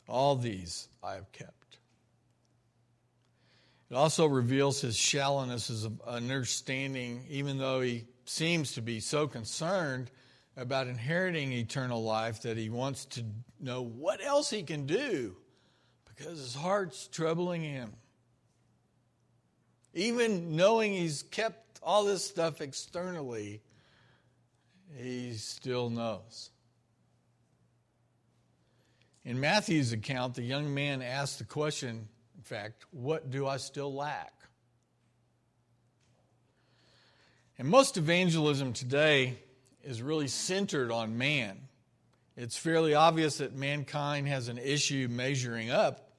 All 0.07 0.35
these 0.35 0.89
I 1.03 1.13
have 1.13 1.31
kept. 1.31 1.56
It 3.89 3.95
also 3.95 4.25
reveals 4.25 4.81
his 4.81 4.97
shallowness 4.97 5.69
as 5.69 5.85
an 5.85 5.99
understanding, 6.05 7.25
even 7.29 7.57
though 7.57 7.81
he 7.81 8.05
seems 8.25 8.73
to 8.73 8.81
be 8.81 8.99
so 8.99 9.27
concerned 9.27 10.11
about 10.57 10.87
inheriting 10.87 11.53
eternal 11.53 12.03
life 12.03 12.41
that 12.41 12.57
he 12.57 12.69
wants 12.69 13.05
to 13.05 13.23
know 13.59 13.81
what 13.81 14.21
else 14.23 14.49
he 14.49 14.63
can 14.63 14.85
do 14.85 15.37
because 16.05 16.39
his 16.39 16.55
heart's 16.55 17.07
troubling 17.07 17.61
him. 17.61 17.93
Even 19.93 20.55
knowing 20.55 20.93
he's 20.93 21.23
kept 21.23 21.79
all 21.81 22.03
this 22.03 22.25
stuff 22.25 22.59
externally, 22.59 23.61
he 24.97 25.33
still 25.33 25.89
knows. 25.89 26.49
In 29.23 29.39
Matthew's 29.39 29.91
account, 29.91 30.35
the 30.35 30.43
young 30.43 30.73
man 30.73 31.01
asked 31.01 31.39
the 31.39 31.45
question, 31.45 32.09
fact, 32.47 32.85
what 32.91 33.29
do 33.29 33.45
I 33.45 33.57
still 33.57 33.93
lack? 33.93 34.33
And 37.59 37.67
most 37.67 37.97
evangelism 37.97 38.73
today 38.73 39.37
is 39.83 40.01
really 40.01 40.27
centered 40.27 40.91
on 40.91 41.17
man. 41.17 41.59
It's 42.35 42.57
fairly 42.57 42.93
obvious 42.93 43.39
that 43.39 43.55
mankind 43.55 44.27
has 44.27 44.47
an 44.47 44.59
issue 44.59 45.07
measuring 45.09 45.71
up. 45.71 46.11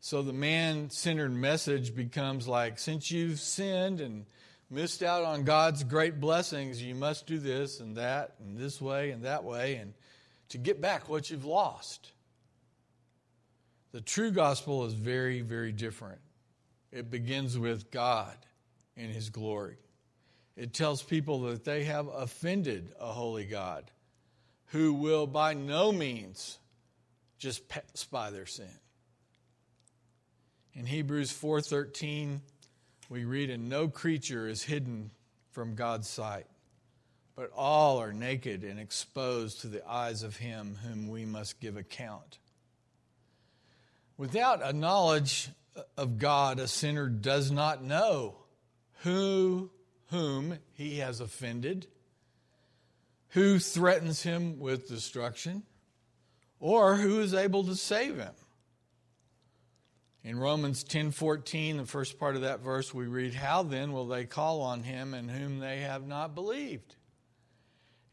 So 0.00 0.22
the 0.22 0.32
man 0.32 0.90
centered 0.90 1.32
message 1.32 1.94
becomes 1.94 2.46
like 2.46 2.78
since 2.78 3.10
you've 3.10 3.40
sinned 3.40 4.00
and 4.00 4.26
missed 4.70 5.02
out 5.02 5.24
on 5.24 5.44
God's 5.44 5.82
great 5.82 6.20
blessings, 6.20 6.82
you 6.82 6.94
must 6.94 7.26
do 7.26 7.38
this 7.38 7.80
and 7.80 7.96
that 7.96 8.34
and 8.40 8.56
this 8.56 8.80
way 8.80 9.10
and 9.10 9.24
that 9.24 9.42
way 9.42 9.76
and 9.76 9.94
to 10.50 10.58
get 10.58 10.80
back 10.80 11.08
what 11.08 11.30
you've 11.30 11.46
lost. 11.46 12.12
The 13.94 14.00
true 14.00 14.32
gospel 14.32 14.84
is 14.86 14.92
very, 14.92 15.40
very 15.40 15.70
different. 15.70 16.18
It 16.90 17.12
begins 17.12 17.56
with 17.56 17.92
God 17.92 18.36
in 18.96 19.08
His 19.08 19.30
glory. 19.30 19.76
It 20.56 20.74
tells 20.74 21.00
people 21.00 21.42
that 21.42 21.64
they 21.64 21.84
have 21.84 22.08
offended 22.08 22.92
a 22.98 23.12
holy 23.12 23.44
God 23.44 23.92
who 24.72 24.94
will 24.94 25.28
by 25.28 25.54
no 25.54 25.92
means 25.92 26.58
just 27.38 27.68
pass 27.68 28.02
by 28.10 28.32
their 28.32 28.46
sin. 28.46 28.80
In 30.72 30.86
Hebrews 30.86 31.30
4:13 31.30 32.40
we 33.08 33.24
read 33.24 33.48
and 33.48 33.68
no 33.68 33.86
creature 33.86 34.48
is 34.48 34.64
hidden 34.64 35.12
from 35.52 35.76
God's 35.76 36.08
sight 36.08 36.46
but 37.36 37.52
all 37.54 37.98
are 37.98 38.12
naked 38.12 38.64
and 38.64 38.80
exposed 38.80 39.60
to 39.60 39.68
the 39.68 39.88
eyes 39.88 40.24
of 40.24 40.38
him 40.38 40.78
whom 40.82 41.06
we 41.06 41.24
must 41.24 41.60
give 41.60 41.76
account. 41.76 42.38
Without 44.16 44.62
a 44.62 44.72
knowledge 44.72 45.50
of 45.96 46.18
God 46.18 46.58
a 46.58 46.68
sinner 46.68 47.08
does 47.08 47.50
not 47.50 47.82
know 47.82 48.36
who 49.02 49.70
whom 50.08 50.58
he 50.72 50.98
has 50.98 51.20
offended, 51.20 51.88
who 53.30 53.58
threatens 53.58 54.22
him 54.22 54.60
with 54.60 54.88
destruction, 54.88 55.64
or 56.60 56.96
who 56.96 57.20
is 57.20 57.34
able 57.34 57.64
to 57.64 57.74
save 57.74 58.16
him. 58.16 58.34
In 60.22 60.38
Romans 60.38 60.84
10:14, 60.84 61.76
the 61.78 61.86
first 61.86 62.18
part 62.18 62.36
of 62.36 62.42
that 62.42 62.60
verse 62.60 62.94
we 62.94 63.06
read, 63.06 63.34
"How 63.34 63.62
then 63.62 63.92
will 63.92 64.06
they 64.06 64.24
call 64.24 64.62
on 64.62 64.84
him 64.84 65.12
in 65.12 65.28
whom 65.28 65.58
they 65.58 65.80
have 65.80 66.06
not 66.06 66.34
believed? 66.34 66.96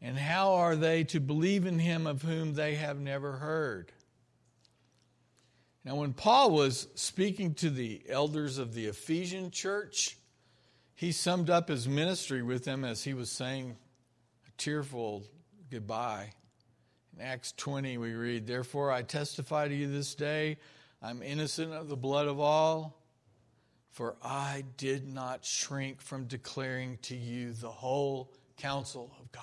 And 0.00 0.18
how 0.18 0.54
are 0.54 0.74
they 0.74 1.04
to 1.04 1.20
believe 1.20 1.64
in 1.64 1.78
him 1.78 2.06
of 2.06 2.22
whom 2.22 2.54
they 2.54 2.74
have 2.74 2.98
never 2.98 3.36
heard?" 3.36 3.92
Now 5.84 5.96
when 5.96 6.12
Paul 6.12 6.52
was 6.52 6.88
speaking 6.94 7.54
to 7.54 7.70
the 7.70 8.02
elders 8.08 8.58
of 8.58 8.74
the 8.74 8.86
Ephesian 8.86 9.50
church, 9.50 10.16
he 10.94 11.10
summed 11.10 11.50
up 11.50 11.68
his 11.68 11.88
ministry 11.88 12.42
with 12.42 12.64
them 12.64 12.84
as 12.84 13.02
he 13.02 13.14
was 13.14 13.30
saying 13.30 13.76
a 14.46 14.50
tearful 14.56 15.24
goodbye. 15.70 16.32
In 17.16 17.22
Acts 17.22 17.52
20, 17.56 17.98
we 17.98 18.12
read, 18.12 18.46
Therefore 18.46 18.92
I 18.92 19.02
testify 19.02 19.66
to 19.68 19.74
you 19.74 19.90
this 19.90 20.14
day, 20.14 20.58
I'm 21.02 21.20
innocent 21.20 21.72
of 21.72 21.88
the 21.88 21.96
blood 21.96 22.28
of 22.28 22.38
all, 22.38 23.02
for 23.90 24.16
I 24.22 24.64
did 24.76 25.06
not 25.06 25.44
shrink 25.44 26.00
from 26.00 26.26
declaring 26.26 26.98
to 27.02 27.16
you 27.16 27.52
the 27.52 27.70
whole 27.70 28.32
counsel 28.56 29.12
of 29.18 29.32
God. 29.32 29.42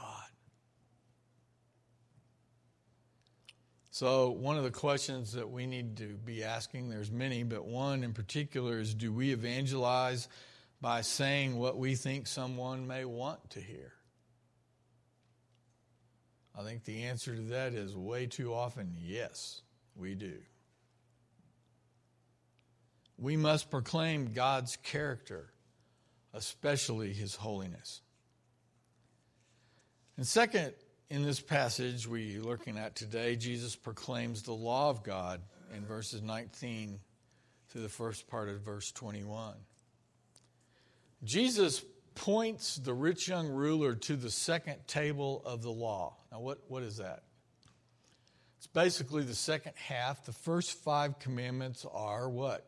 So, 4.00 4.30
one 4.30 4.56
of 4.56 4.64
the 4.64 4.72
questions 4.72 5.34
that 5.34 5.52
we 5.52 5.68
need 5.68 5.98
to 5.98 6.16
be 6.24 6.42
asking, 6.42 6.88
there's 6.88 7.12
many, 7.12 7.44
but 7.44 7.66
one 7.66 8.06
in 8.06 8.14
particular 8.14 8.80
is 8.80 8.94
do 8.94 9.12
we 9.12 9.34
evangelize 9.34 10.30
by 10.80 11.02
saying 11.02 11.58
what 11.58 11.78
we 11.78 11.96
think 11.96 12.26
someone 12.26 12.88
may 12.88 13.04
want 13.04 13.50
to 13.50 13.60
hear? 13.60 13.92
I 16.58 16.64
think 16.64 16.86
the 16.86 17.04
answer 17.04 17.36
to 17.36 17.42
that 17.42 17.74
is 17.74 17.94
way 17.94 18.26
too 18.26 18.54
often 18.54 18.96
yes, 18.98 19.64
we 19.98 20.16
do. 20.16 20.38
We 23.18 23.36
must 23.36 23.70
proclaim 23.70 24.32
God's 24.32 24.78
character, 24.78 25.52
especially 26.34 27.12
his 27.12 27.36
holiness. 27.36 28.00
And 30.16 30.26
second, 30.26 30.74
in 31.10 31.24
this 31.24 31.40
passage 31.40 32.08
we're 32.08 32.42
looking 32.42 32.78
at 32.78 32.96
today, 32.96 33.36
Jesus 33.36 33.76
proclaims 33.76 34.44
the 34.44 34.54
law 34.54 34.90
of 34.90 35.04
God 35.04 35.42
in 35.76 35.84
verses 35.84 36.22
19 36.22 37.00
through 37.70 37.82
the 37.82 37.90
first 37.90 38.28
part 38.28 38.48
of 38.48 38.62
verse 38.62 38.92
21. 38.92 39.56
Jesus 41.24 41.84
points 42.14 42.76
the 42.76 42.94
rich 42.94 43.28
young 43.28 43.48
ruler 43.48 43.96
to 43.96 44.16
the 44.16 44.30
second 44.30 44.76
table 44.88 45.42
of 45.46 45.64
the 45.64 45.72
law. 45.72 46.16
Now, 46.32 46.42
what, 46.42 46.60
what 46.68 46.84
is 46.84 46.98
that? 46.98 47.24
It's 48.58 48.68
basically 48.68 49.24
the 49.24 49.36
second 49.36 49.74
half. 49.76 50.26
The 50.26 50.32
first 50.32 50.74
five 50.74 51.18
commandments 51.18 51.86
are 51.92 52.30
what? 52.30 52.68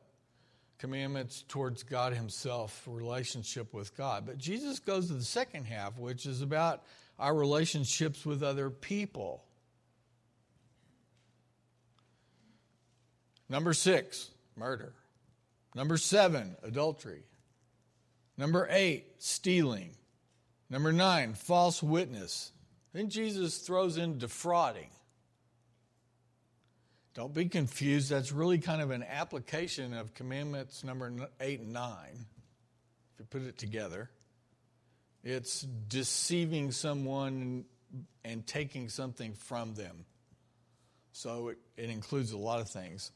Commandments 0.79 1.43
towards 1.47 1.83
God 1.83 2.13
Himself, 2.13 2.83
relationship 2.87 3.71
with 3.71 3.95
God. 3.95 4.25
But 4.25 4.39
Jesus 4.39 4.79
goes 4.79 5.07
to 5.07 5.13
the 5.13 5.23
second 5.23 5.65
half, 5.65 5.99
which 5.99 6.25
is 6.25 6.41
about 6.41 6.83
our 7.21 7.35
relationships 7.35 8.25
with 8.25 8.41
other 8.41 8.71
people. 8.71 9.43
Number 13.47 13.73
six, 13.73 14.31
murder. 14.57 14.93
Number 15.75 15.97
seven, 15.97 16.55
adultery. 16.63 17.23
Number 18.37 18.67
eight, 18.71 19.05
stealing. 19.19 19.91
Number 20.69 20.91
nine, 20.91 21.35
false 21.35 21.83
witness. 21.83 22.51
Then 22.91 23.09
Jesus 23.09 23.59
throws 23.59 23.97
in 23.97 24.17
defrauding. 24.17 24.89
Don't 27.13 27.33
be 27.33 27.45
confused. 27.45 28.09
That's 28.09 28.31
really 28.31 28.57
kind 28.57 28.81
of 28.81 28.89
an 28.89 29.03
application 29.03 29.93
of 29.93 30.15
commandments 30.15 30.83
number 30.83 31.13
eight 31.39 31.59
and 31.59 31.73
nine, 31.73 32.25
if 33.13 33.19
you 33.19 33.25
put 33.25 33.43
it 33.43 33.59
together. 33.59 34.09
It's 35.23 35.61
deceiving 35.61 36.71
someone 36.71 37.65
and 38.23 38.45
taking 38.45 38.89
something 38.89 39.33
from 39.33 39.73
them. 39.75 40.05
So 41.11 41.49
it, 41.49 41.57
it 41.77 41.89
includes 41.89 42.31
a 42.31 42.37
lot 42.37 42.59
of 42.59 42.69
things. 42.69 43.11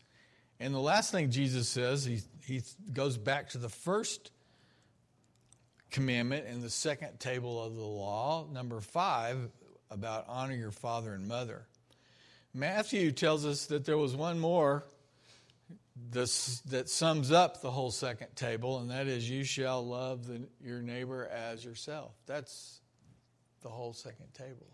And 0.59 0.73
the 0.73 0.79
last 0.79 1.11
thing 1.11 1.31
Jesus 1.31 1.67
says, 1.67 2.05
he, 2.05 2.21
he 2.45 2.61
goes 2.93 3.17
back 3.17 3.49
to 3.49 3.57
the 3.57 3.69
first 3.69 4.31
commandment 5.91 6.47
in 6.47 6.61
the 6.61 6.69
second 6.69 7.19
table 7.19 7.63
of 7.63 7.75
the 7.75 7.83
law, 7.83 8.45
number 8.51 8.81
five, 8.81 9.49
about 9.89 10.25
honor 10.27 10.55
your 10.55 10.71
father 10.71 11.13
and 11.13 11.27
mother. 11.27 11.65
Matthew 12.53 13.11
tells 13.11 13.45
us 13.45 13.65
that 13.67 13.85
there 13.85 13.97
was 13.97 14.15
one 14.15 14.39
more 14.39 14.85
this, 15.95 16.59
that 16.61 16.89
sums 16.89 17.31
up 17.31 17.61
the 17.61 17.71
whole 17.71 17.91
second 17.91 18.35
table, 18.35 18.79
and 18.79 18.91
that 18.91 19.07
is, 19.07 19.29
You 19.29 19.43
shall 19.43 19.85
love 19.85 20.27
the, 20.27 20.47
your 20.61 20.81
neighbor 20.81 21.27
as 21.27 21.63
yourself. 21.63 22.13
That's 22.25 22.81
the 23.61 23.69
whole 23.69 23.93
second 23.93 24.33
table. 24.33 24.67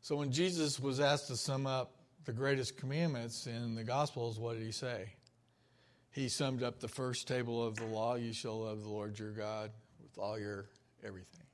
So 0.00 0.16
when 0.16 0.32
Jesus 0.32 0.78
was 0.78 1.00
asked 1.00 1.28
to 1.28 1.36
sum 1.36 1.66
up 1.66 1.94
the 2.24 2.32
greatest 2.32 2.76
commandments 2.76 3.46
in 3.46 3.74
the 3.74 3.84
Gospels, 3.84 4.38
what 4.38 4.54
did 4.54 4.64
he 4.64 4.72
say? 4.72 5.14
he 6.18 6.28
summed 6.28 6.62
up 6.62 6.80
the 6.80 6.88
first 6.88 7.28
table 7.28 7.64
of 7.64 7.76
the 7.76 7.84
law 7.84 8.16
you 8.16 8.32
shall 8.32 8.64
love 8.64 8.82
the 8.82 8.88
Lord 8.88 9.18
your 9.18 9.30
God 9.30 9.70
with 10.02 10.18
all 10.18 10.38
your 10.38 10.66
everything. 11.04 11.46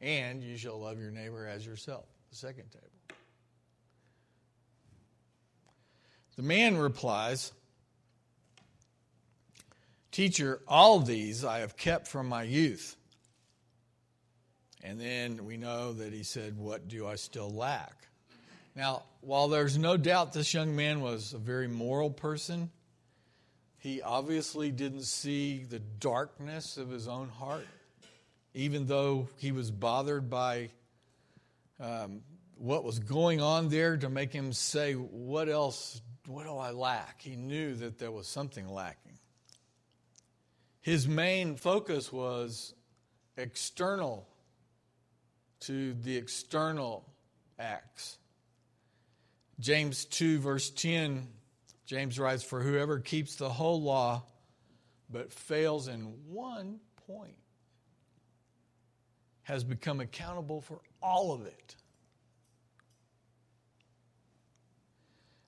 And 0.00 0.42
you 0.42 0.56
shall 0.56 0.78
love 0.78 0.98
your 0.98 1.10
neighbor 1.10 1.46
as 1.46 1.64
yourself, 1.64 2.04
the 2.30 2.36
second 2.36 2.70
table. 2.70 2.97
The 6.38 6.44
man 6.44 6.76
replies, 6.76 7.50
Teacher, 10.12 10.60
all 10.68 11.00
these 11.00 11.44
I 11.44 11.58
have 11.58 11.76
kept 11.76 12.06
from 12.06 12.28
my 12.28 12.44
youth. 12.44 12.94
And 14.84 15.00
then 15.00 15.46
we 15.46 15.56
know 15.56 15.94
that 15.94 16.12
he 16.12 16.22
said, 16.22 16.56
What 16.56 16.86
do 16.86 17.08
I 17.08 17.16
still 17.16 17.50
lack? 17.50 18.06
Now, 18.76 19.02
while 19.20 19.48
there's 19.48 19.76
no 19.76 19.96
doubt 19.96 20.32
this 20.32 20.54
young 20.54 20.76
man 20.76 21.00
was 21.00 21.32
a 21.32 21.38
very 21.38 21.66
moral 21.66 22.08
person, 22.08 22.70
he 23.78 24.00
obviously 24.00 24.70
didn't 24.70 25.06
see 25.06 25.64
the 25.64 25.80
darkness 25.80 26.76
of 26.76 26.88
his 26.88 27.08
own 27.08 27.30
heart, 27.30 27.66
even 28.54 28.86
though 28.86 29.28
he 29.38 29.50
was 29.50 29.72
bothered 29.72 30.30
by 30.30 30.70
um, 31.80 32.20
what 32.56 32.84
was 32.84 33.00
going 33.00 33.40
on 33.40 33.70
there 33.70 33.96
to 33.96 34.08
make 34.08 34.32
him 34.32 34.52
say, 34.52 34.92
What 34.92 35.48
else? 35.48 36.00
What 36.28 36.44
do 36.44 36.58
I 36.58 36.72
lack? 36.72 37.22
He 37.22 37.36
knew 37.36 37.74
that 37.76 37.98
there 37.98 38.12
was 38.12 38.26
something 38.26 38.68
lacking. 38.68 39.18
his 40.82 41.08
main 41.08 41.56
focus 41.56 42.12
was 42.12 42.74
external 43.38 44.28
to 45.60 45.94
the 45.94 46.16
external 46.16 47.06
acts. 47.58 48.18
James 49.58 50.04
2, 50.04 50.38
verse 50.40 50.68
10, 50.68 51.28
James 51.86 52.18
writes, 52.18 52.42
For 52.42 52.60
whoever 52.60 53.00
keeps 53.00 53.36
the 53.36 53.48
whole 53.48 53.80
law 53.80 54.22
but 55.10 55.32
fails 55.32 55.88
in 55.88 56.12
one 56.28 56.78
point 57.06 57.38
has 59.44 59.64
become 59.64 60.00
accountable 60.00 60.60
for 60.60 60.80
all 61.02 61.32
of 61.32 61.46
it. 61.46 61.74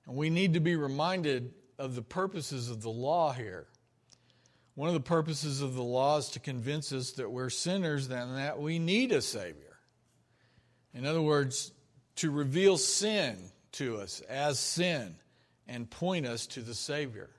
And 0.07 0.15
we 0.15 0.29
need 0.29 0.53
to 0.53 0.59
be 0.59 0.75
reminded 0.75 1.53
of 1.77 1.95
the 1.95 2.01
purposes 2.01 2.69
of 2.69 2.81
the 2.81 2.89
law 2.89 3.33
here. 3.33 3.67
One 4.75 4.87
of 4.87 4.93
the 4.93 4.99
purposes 4.99 5.61
of 5.61 5.73
the 5.75 5.83
law 5.83 6.17
is 6.17 6.29
to 6.29 6.39
convince 6.39 6.93
us 6.93 7.11
that 7.13 7.29
we're 7.29 7.49
sinners 7.49 8.09
and 8.09 8.37
that 8.37 8.59
we 8.59 8.79
need 8.79 9.11
a 9.11 9.21
Savior. 9.21 9.77
In 10.93 11.05
other 11.05 11.21
words, 11.21 11.71
to 12.17 12.31
reveal 12.31 12.77
sin 12.77 13.37
to 13.73 13.97
us 13.97 14.21
as 14.21 14.59
sin 14.59 15.15
and 15.67 15.89
point 15.89 16.25
us 16.25 16.47
to 16.47 16.61
the 16.61 16.75
Savior. 16.75 17.29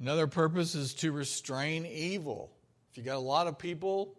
Another 0.00 0.26
purpose 0.26 0.74
is 0.74 0.94
to 0.94 1.12
restrain 1.12 1.84
evil. 1.84 2.52
If 2.90 2.98
you 2.98 3.02
got 3.02 3.16
a 3.16 3.18
lot 3.18 3.46
of 3.46 3.58
people 3.58 4.14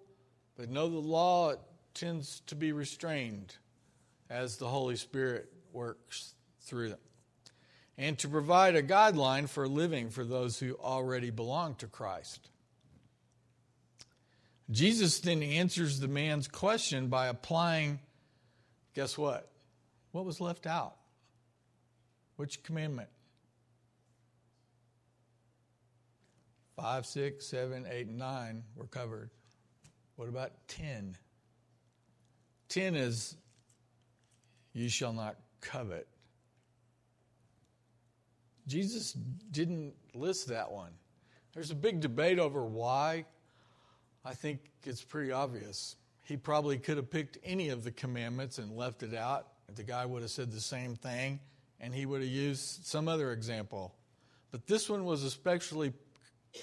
that 0.58 0.70
know 0.70 0.90
the 0.90 1.00
law, 1.00 1.52
it 1.52 1.60
tends 1.94 2.42
to 2.48 2.56
be 2.56 2.72
restrained 2.72 3.56
as 4.30 4.58
the 4.58 4.68
Holy 4.68 4.96
Spirit 4.96 5.52
works 5.74 6.36
through 6.62 6.90
them. 6.90 7.00
And 7.98 8.18
to 8.20 8.30
provide 8.30 8.76
a 8.76 8.84
guideline 8.84 9.50
for 9.50 9.68
living 9.68 10.10
for 10.10 10.24
those 10.24 10.58
who 10.58 10.76
already 10.76 11.32
belong 11.32 11.76
to 11.76 11.88
Christ. 11.88 12.50
Jesus 14.72 15.20
then 15.20 15.44
answers 15.44 16.00
the 16.00 16.08
man's 16.08 16.48
question 16.48 17.08
by 17.08 17.28
applying, 17.28 18.00
guess 18.94 19.18
what? 19.18 19.52
What 20.12 20.26
was 20.26 20.40
left 20.40 20.66
out? 20.66 20.96
Which 22.36 22.64
commandment? 22.64 23.10
Five, 26.78 27.06
six, 27.06 27.46
seven, 27.48 27.86
eight, 27.92 28.08
and 28.08 28.18
nine 28.18 28.64
were 28.76 28.88
covered. 28.88 29.32
What 30.16 30.30
about 30.30 30.52
ten? 30.68 31.18
Ten 32.70 32.96
is, 32.96 33.36
you 34.72 34.88
shall 34.88 35.12
not 35.12 35.36
covet. 35.62 36.08
Jesus 38.68 39.14
didn't 39.52 39.94
list 40.14 40.48
that 40.48 40.72
one. 40.72 40.92
There's 41.54 41.72
a 41.72 41.76
big 41.76 42.02
debate 42.02 42.40
over 42.40 42.64
why. 42.64 43.26
I 44.24 44.34
think 44.34 44.60
it's 44.84 45.04
pretty 45.04 45.32
obvious. 45.32 45.96
He 46.24 46.38
probably 46.38 46.78
could 46.78 46.98
have 46.98 47.10
picked 47.10 47.40
any 47.44 47.70
of 47.70 47.84
the 47.84 47.92
commandments 47.92 48.60
and 48.60 48.78
left 48.78 49.02
it 49.02 49.16
out. 49.16 49.48
The 49.74 49.84
guy 49.84 50.06
would 50.06 50.22
have 50.22 50.32
said 50.32 50.52
the 50.52 50.62
same 50.62 50.96
thing, 50.96 51.40
and 51.80 51.94
he 51.94 52.06
would 52.06 52.22
have 52.22 52.30
used 52.30 52.86
some 52.86 53.08
other 53.08 53.32
example. 53.32 53.96
But 54.52 54.68
this 54.68 54.90
one 54.90 55.06
was 55.06 55.24
especially 55.24 55.94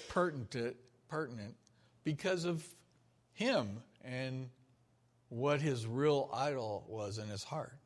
pertinent, 0.07 0.77
pertinent 1.09 1.55
because 2.03 2.45
of 2.45 2.65
him 3.33 3.81
and 4.03 4.49
what 5.29 5.61
his 5.61 5.85
real 5.85 6.29
idol 6.33 6.85
was 6.87 7.17
in 7.17 7.27
his 7.27 7.43
heart. 7.43 7.77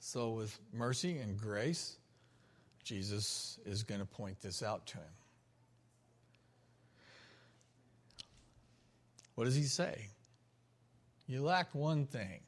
So, 0.00 0.30
with 0.30 0.58
mercy 0.72 1.18
and 1.18 1.36
grace, 1.36 1.96
Jesus 2.84 3.58
is 3.66 3.82
going 3.82 4.00
to 4.00 4.06
point 4.06 4.40
this 4.40 4.62
out 4.62 4.86
to 4.86 4.96
him. 4.96 5.12
What 9.34 9.44
does 9.44 9.56
he 9.56 9.64
say? 9.64 10.08
You 11.26 11.42
lack 11.42 11.74
one 11.74 12.06
thing. 12.06 12.40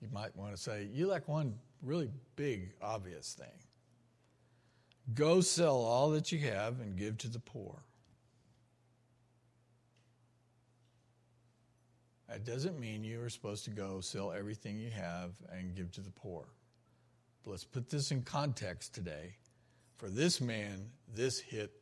You 0.00 0.08
might 0.12 0.36
want 0.36 0.54
to 0.54 0.60
say, 0.60 0.88
You 0.92 1.06
lack 1.06 1.26
one 1.28 1.54
really 1.82 2.10
big, 2.36 2.72
obvious 2.82 3.34
thing. 3.34 3.58
Go 5.14 5.40
sell 5.40 5.76
all 5.76 6.10
that 6.10 6.30
you 6.30 6.38
have 6.40 6.80
and 6.80 6.96
give 6.96 7.18
to 7.18 7.28
the 7.28 7.38
poor. 7.38 7.82
That 12.32 12.46
doesn't 12.46 12.80
mean 12.80 13.04
you 13.04 13.20
are 13.20 13.28
supposed 13.28 13.66
to 13.66 13.70
go 13.70 14.00
sell 14.00 14.32
everything 14.32 14.78
you 14.78 14.88
have 14.88 15.32
and 15.52 15.74
give 15.74 15.92
to 15.92 16.00
the 16.00 16.10
poor. 16.10 16.46
But 17.44 17.50
let's 17.50 17.64
put 17.64 17.90
this 17.90 18.10
in 18.10 18.22
context 18.22 18.94
today. 18.94 19.34
For 19.98 20.08
this 20.08 20.40
man, 20.40 20.92
this 21.14 21.38
hit 21.38 21.72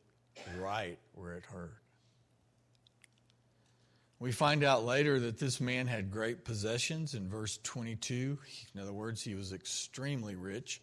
right 0.59 0.99
where 1.13 1.35
it 1.35 1.45
hurt. 1.45 1.77
We 4.19 4.33
find 4.33 4.65
out 4.65 4.83
later 4.83 5.21
that 5.21 5.39
this 5.39 5.61
man 5.61 5.87
had 5.87 6.11
great 6.11 6.43
possessions 6.43 7.13
in 7.13 7.29
verse 7.29 7.57
22. 7.63 8.37
In 8.75 8.81
other 8.81 8.91
words, 8.91 9.23
he 9.23 9.35
was 9.35 9.53
extremely 9.53 10.35
rich. 10.35 10.81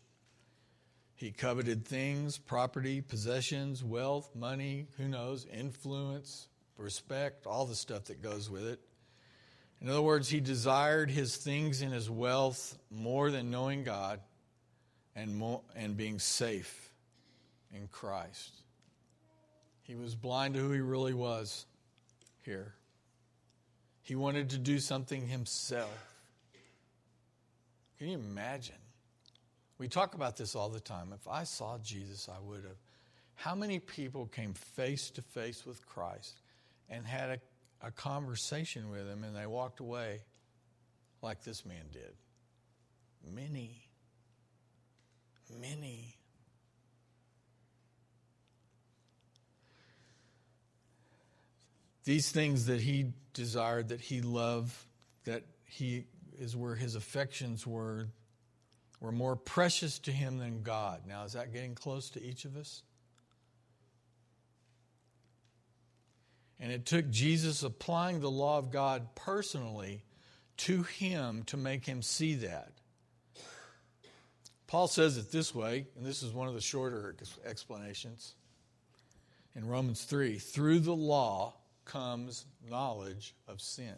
He 1.14 1.30
coveted 1.30 1.84
things, 1.84 2.38
property, 2.38 3.02
possessions, 3.02 3.84
wealth, 3.84 4.34
money, 4.34 4.86
who 4.96 5.08
knows, 5.08 5.44
influence, 5.44 6.48
respect, 6.78 7.46
all 7.46 7.66
the 7.66 7.74
stuff 7.74 8.04
that 8.04 8.22
goes 8.22 8.48
with 8.48 8.66
it. 8.66 8.80
In 9.80 9.88
other 9.88 10.02
words, 10.02 10.28
he 10.28 10.40
desired 10.40 11.10
his 11.10 11.36
things 11.36 11.82
and 11.82 11.92
his 11.92 12.10
wealth 12.10 12.76
more 12.90 13.30
than 13.30 13.50
knowing 13.50 13.84
God 13.84 14.20
and, 15.14 15.36
more, 15.36 15.62
and 15.76 15.96
being 15.96 16.18
safe 16.18 16.90
in 17.72 17.86
Christ. 17.88 18.62
He 19.82 19.94
was 19.94 20.14
blind 20.14 20.54
to 20.54 20.60
who 20.60 20.72
he 20.72 20.80
really 20.80 21.14
was 21.14 21.64
here. 22.44 22.74
He 24.02 24.16
wanted 24.16 24.50
to 24.50 24.58
do 24.58 24.78
something 24.78 25.26
himself. 25.26 25.90
Can 27.98 28.08
you 28.08 28.18
imagine? 28.18 28.74
We 29.78 29.86
talk 29.86 30.14
about 30.14 30.36
this 30.36 30.56
all 30.56 30.68
the 30.68 30.80
time. 30.80 31.12
If 31.14 31.28
I 31.28 31.44
saw 31.44 31.78
Jesus, 31.78 32.28
I 32.28 32.40
would 32.40 32.64
have. 32.64 32.76
How 33.34 33.54
many 33.54 33.78
people 33.78 34.26
came 34.26 34.54
face 34.54 35.10
to 35.10 35.22
face 35.22 35.64
with 35.64 35.86
Christ 35.86 36.34
and 36.90 37.06
had 37.06 37.30
a, 37.30 37.38
a 37.82 37.90
conversation 37.90 38.90
with 38.90 39.08
him 39.08 39.24
and 39.24 39.36
they 39.36 39.46
walked 39.46 39.80
away 39.80 40.20
like 41.22 41.42
this 41.44 41.64
man 41.64 41.84
did? 41.92 42.14
Many. 43.34 43.88
Many. 45.60 46.14
These 52.04 52.30
things 52.30 52.66
that 52.66 52.80
he 52.80 53.12
desired, 53.34 53.88
that 53.88 54.00
he 54.00 54.22
loved, 54.22 54.74
that 55.24 55.44
he 55.66 56.06
is 56.38 56.56
where 56.56 56.74
his 56.74 56.94
affections 56.94 57.66
were, 57.66 58.08
were 59.00 59.12
more 59.12 59.36
precious 59.36 59.98
to 60.00 60.12
him 60.12 60.38
than 60.38 60.62
God. 60.62 61.02
Now, 61.06 61.24
is 61.24 61.34
that 61.34 61.52
getting 61.52 61.74
close 61.74 62.08
to 62.10 62.22
each 62.22 62.44
of 62.44 62.56
us? 62.56 62.82
And 66.60 66.72
it 66.72 66.86
took 66.86 67.08
Jesus 67.10 67.62
applying 67.62 68.20
the 68.20 68.30
law 68.30 68.58
of 68.58 68.70
God 68.70 69.14
personally 69.14 70.02
to 70.58 70.82
him 70.82 71.44
to 71.44 71.56
make 71.56 71.86
him 71.86 72.02
see 72.02 72.34
that. 72.36 72.72
Paul 74.66 74.88
says 74.88 75.16
it 75.16 75.30
this 75.30 75.54
way, 75.54 75.86
and 75.96 76.04
this 76.04 76.22
is 76.22 76.32
one 76.32 76.48
of 76.48 76.54
the 76.54 76.60
shorter 76.60 77.14
explanations. 77.46 78.34
In 79.54 79.66
Romans 79.66 80.04
3, 80.04 80.38
through 80.38 80.80
the 80.80 80.94
law, 80.94 81.54
comes 81.84 82.44
knowledge 82.68 83.34
of 83.48 83.60
sin. 83.60 83.94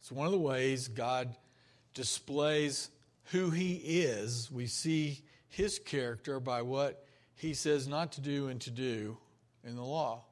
It's 0.00 0.12
one 0.12 0.26
of 0.26 0.32
the 0.32 0.38
ways 0.38 0.88
God 0.88 1.34
displays 1.94 2.90
who 3.30 3.50
He 3.50 3.74
is. 3.74 4.50
We 4.52 4.66
see 4.66 5.22
His 5.48 5.78
character 5.78 6.38
by 6.38 6.62
what 6.62 7.04
He 7.34 7.54
says 7.54 7.88
not 7.88 8.12
to 8.12 8.20
do 8.20 8.48
and 8.48 8.60
to 8.60 8.70
do 8.70 9.16
in 9.68 9.76
the 9.76 9.84
law. 9.84 10.24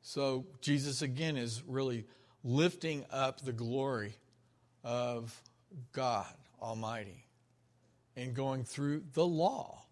So 0.00 0.46
Jesus 0.60 1.02
again 1.02 1.36
is 1.36 1.62
really 1.66 2.06
lifting 2.42 3.04
up 3.12 3.40
the 3.40 3.52
glory 3.52 4.14
of 4.82 5.40
God 5.92 6.34
Almighty 6.60 7.26
and 8.16 8.34
going 8.34 8.64
through 8.64 9.04
the 9.14 9.24
law, 9.24 9.84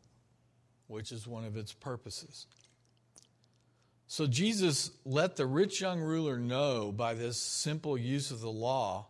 which 0.88 1.12
is 1.12 1.26
one 1.26 1.44
of 1.44 1.56
its 1.56 1.72
purposes. 1.72 2.46
So 4.08 4.26
Jesus 4.26 4.90
let 5.04 5.36
the 5.36 5.46
rich 5.46 5.80
young 5.80 6.00
ruler 6.00 6.38
know 6.38 6.90
by 6.90 7.14
this 7.14 7.36
simple 7.36 7.96
use 7.96 8.32
of 8.32 8.40
the 8.40 8.50
law 8.50 9.06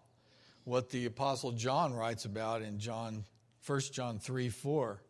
what 0.65 0.91
the 0.91 1.07
apostle 1.07 1.53
John 1.53 1.95
writes 1.95 2.27
about 2.27 2.61
in 2.61 2.79
John 2.79 3.25
1 3.67 3.81
John 3.93 4.19
3 4.19 4.51
4. 4.51 5.03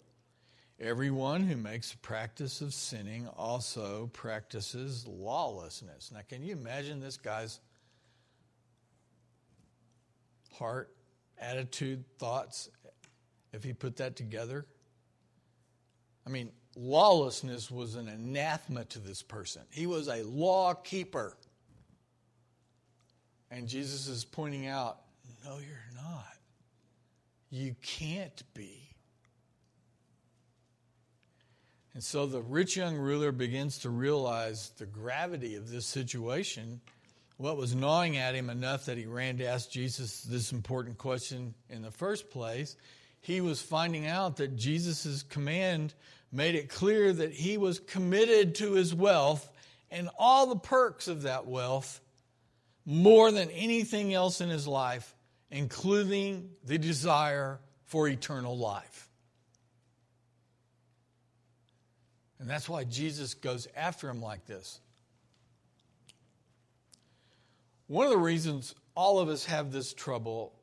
Everyone 0.80 1.42
who 1.42 1.58
makes 1.58 1.92
a 1.92 1.98
practice 1.98 2.62
of 2.62 2.72
sinning 2.72 3.28
also 3.36 4.08
practices 4.14 5.06
lawlessness. 5.06 6.10
Now, 6.10 6.20
can 6.26 6.42
you 6.42 6.54
imagine 6.54 7.00
this 7.00 7.18
guy's 7.18 7.60
heart, 10.54 10.90
attitude, 11.38 12.04
thoughts 12.18 12.70
if 13.52 13.62
he 13.62 13.74
put 13.74 13.96
that 13.96 14.16
together? 14.16 14.64
I 16.26 16.30
mean, 16.30 16.50
lawlessness 16.74 17.70
was 17.70 17.94
an 17.96 18.08
anathema 18.08 18.86
to 18.86 19.00
this 19.00 19.22
person. 19.22 19.62
He 19.70 19.86
was 19.86 20.08
a 20.08 20.22
law 20.22 20.72
keeper. 20.72 21.36
And 23.50 23.68
Jesus 23.68 24.08
is 24.08 24.24
pointing 24.24 24.66
out, 24.66 24.98
no, 25.44 25.58
you're 25.58 26.02
not. 26.02 26.36
You 27.50 27.74
can't 27.82 28.42
be. 28.54 28.89
And 31.94 32.02
so 32.02 32.26
the 32.26 32.40
rich 32.40 32.76
young 32.76 32.96
ruler 32.96 33.32
begins 33.32 33.78
to 33.78 33.90
realize 33.90 34.70
the 34.78 34.86
gravity 34.86 35.56
of 35.56 35.70
this 35.70 35.86
situation, 35.86 36.80
what 37.36 37.56
was 37.56 37.74
gnawing 37.74 38.16
at 38.16 38.34
him 38.34 38.48
enough 38.48 38.86
that 38.86 38.96
he 38.96 39.06
ran 39.06 39.38
to 39.38 39.46
ask 39.46 39.70
Jesus 39.70 40.22
this 40.22 40.52
important 40.52 40.98
question 40.98 41.54
in 41.68 41.82
the 41.82 41.90
first 41.90 42.30
place. 42.30 42.76
He 43.20 43.40
was 43.40 43.60
finding 43.60 44.06
out 44.06 44.36
that 44.36 44.56
Jesus' 44.56 45.24
command 45.24 45.94
made 46.32 46.54
it 46.54 46.68
clear 46.68 47.12
that 47.12 47.32
he 47.32 47.58
was 47.58 47.80
committed 47.80 48.54
to 48.56 48.72
his 48.72 48.94
wealth 48.94 49.50
and 49.90 50.08
all 50.16 50.46
the 50.46 50.56
perks 50.56 51.08
of 51.08 51.22
that 51.22 51.46
wealth 51.46 52.00
more 52.86 53.32
than 53.32 53.50
anything 53.50 54.14
else 54.14 54.40
in 54.40 54.48
his 54.48 54.66
life, 54.66 55.14
including 55.50 56.50
the 56.64 56.78
desire 56.78 57.58
for 57.84 58.06
eternal 58.06 58.56
life. 58.56 59.09
And 62.40 62.48
that's 62.48 62.68
why 62.68 62.84
Jesus 62.84 63.34
goes 63.34 63.68
after 63.76 64.08
him 64.08 64.22
like 64.22 64.46
this. 64.46 64.80
One 67.86 68.06
of 68.06 68.12
the 68.12 68.18
reasons 68.18 68.74
all 68.94 69.18
of 69.18 69.28
us 69.28 69.44
have 69.44 69.72
this 69.72 69.92
trouble 69.92 70.54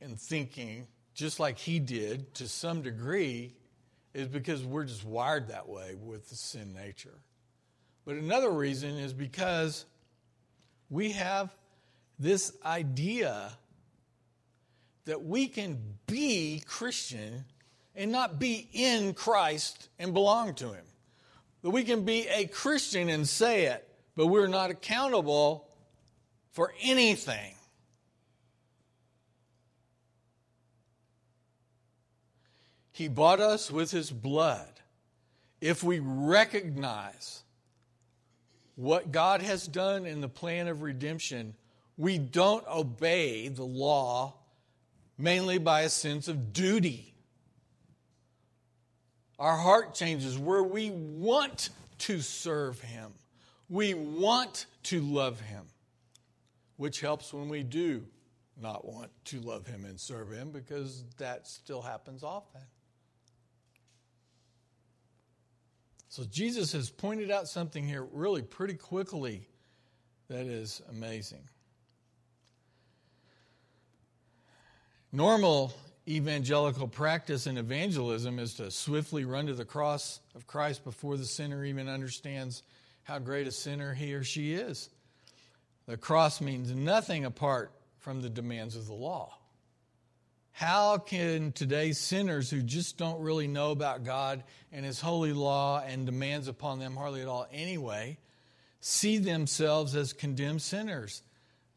in 0.00 0.16
thinking, 0.16 0.86
just 1.14 1.40
like 1.40 1.56
he 1.56 1.78
did 1.78 2.34
to 2.34 2.48
some 2.48 2.82
degree, 2.82 3.54
is 4.12 4.28
because 4.28 4.62
we're 4.62 4.84
just 4.84 5.06
wired 5.06 5.48
that 5.48 5.68
way 5.68 5.94
with 5.94 6.28
the 6.28 6.36
sin 6.36 6.74
nature. 6.74 7.18
But 8.04 8.16
another 8.16 8.50
reason 8.50 8.98
is 8.98 9.14
because 9.14 9.86
we 10.90 11.12
have 11.12 11.54
this 12.18 12.52
idea 12.64 13.52
that 15.06 15.24
we 15.24 15.48
can 15.48 15.78
be 16.06 16.62
Christian 16.66 17.44
and 17.94 18.12
not 18.12 18.38
be 18.38 18.68
in 18.72 19.14
Christ 19.14 19.88
and 19.98 20.12
belong 20.12 20.54
to 20.56 20.72
Him. 20.72 20.84
That 21.62 21.70
we 21.70 21.84
can 21.84 22.04
be 22.04 22.26
a 22.28 22.46
Christian 22.46 23.08
and 23.08 23.28
say 23.28 23.66
it, 23.66 23.88
but 24.16 24.26
we're 24.26 24.48
not 24.48 24.70
accountable 24.70 25.68
for 26.50 26.72
anything. 26.82 27.54
He 32.92 33.08
bought 33.08 33.40
us 33.40 33.70
with 33.70 33.90
His 33.90 34.10
blood. 34.10 34.68
If 35.60 35.82
we 35.82 36.00
recognize 36.00 37.42
what 38.74 39.12
God 39.12 39.42
has 39.42 39.66
done 39.66 40.06
in 40.06 40.20
the 40.20 40.28
plan 40.28 40.68
of 40.68 40.82
redemption, 40.82 41.54
we 41.96 42.18
don't 42.18 42.66
obey 42.66 43.48
the 43.48 43.64
law 43.64 44.34
mainly 45.16 45.58
by 45.58 45.82
a 45.82 45.88
sense 45.88 46.26
of 46.28 46.52
duty. 46.52 47.11
Our 49.42 49.56
heart 49.56 49.92
changes 49.92 50.38
where 50.38 50.62
we 50.62 50.90
want 50.90 51.70
to 51.98 52.20
serve 52.20 52.80
Him, 52.80 53.10
we 53.68 53.92
want 53.92 54.66
to 54.84 55.00
love 55.00 55.40
Him, 55.40 55.64
which 56.76 57.00
helps 57.00 57.34
when 57.34 57.48
we 57.48 57.64
do 57.64 58.04
not 58.56 58.84
want 58.84 59.10
to 59.24 59.40
love 59.40 59.66
Him 59.66 59.84
and 59.84 59.98
serve 59.98 60.30
Him 60.30 60.52
because 60.52 61.02
that 61.18 61.48
still 61.48 61.82
happens 61.82 62.22
often. 62.22 62.60
So 66.08 66.22
Jesus 66.22 66.70
has 66.70 66.88
pointed 66.88 67.32
out 67.32 67.48
something 67.48 67.84
here 67.84 68.06
really 68.12 68.42
pretty 68.42 68.74
quickly 68.74 69.48
that 70.28 70.46
is 70.46 70.82
amazing. 70.88 71.42
Normal 75.10 75.74
evangelical 76.08 76.88
practice 76.88 77.46
in 77.46 77.58
evangelism 77.58 78.38
is 78.38 78.54
to 78.54 78.70
swiftly 78.70 79.24
run 79.24 79.46
to 79.46 79.54
the 79.54 79.64
cross 79.64 80.20
of 80.34 80.46
Christ 80.46 80.84
before 80.84 81.16
the 81.16 81.24
sinner 81.24 81.64
even 81.64 81.88
understands 81.88 82.62
how 83.04 83.18
great 83.18 83.46
a 83.46 83.52
sinner 83.52 83.94
he 83.94 84.14
or 84.14 84.24
she 84.24 84.54
is. 84.54 84.88
The 85.86 85.96
cross 85.96 86.40
means 86.40 86.72
nothing 86.72 87.24
apart 87.24 87.72
from 87.98 88.20
the 88.20 88.30
demands 88.30 88.76
of 88.76 88.86
the 88.86 88.94
law. 88.94 89.36
How 90.52 90.98
can 90.98 91.52
today's 91.52 91.98
sinners 91.98 92.50
who 92.50 92.62
just 92.62 92.98
don't 92.98 93.20
really 93.20 93.48
know 93.48 93.70
about 93.70 94.04
God 94.04 94.44
and 94.70 94.84
His 94.84 95.00
holy 95.00 95.32
law 95.32 95.82
and 95.84 96.04
demands 96.04 96.46
upon 96.46 96.78
them 96.78 96.94
hardly 96.94 97.22
at 97.22 97.28
all 97.28 97.46
anyway 97.52 98.18
see 98.80 99.18
themselves 99.18 99.96
as 99.96 100.12
condemned 100.12 100.62
sinners? 100.62 101.22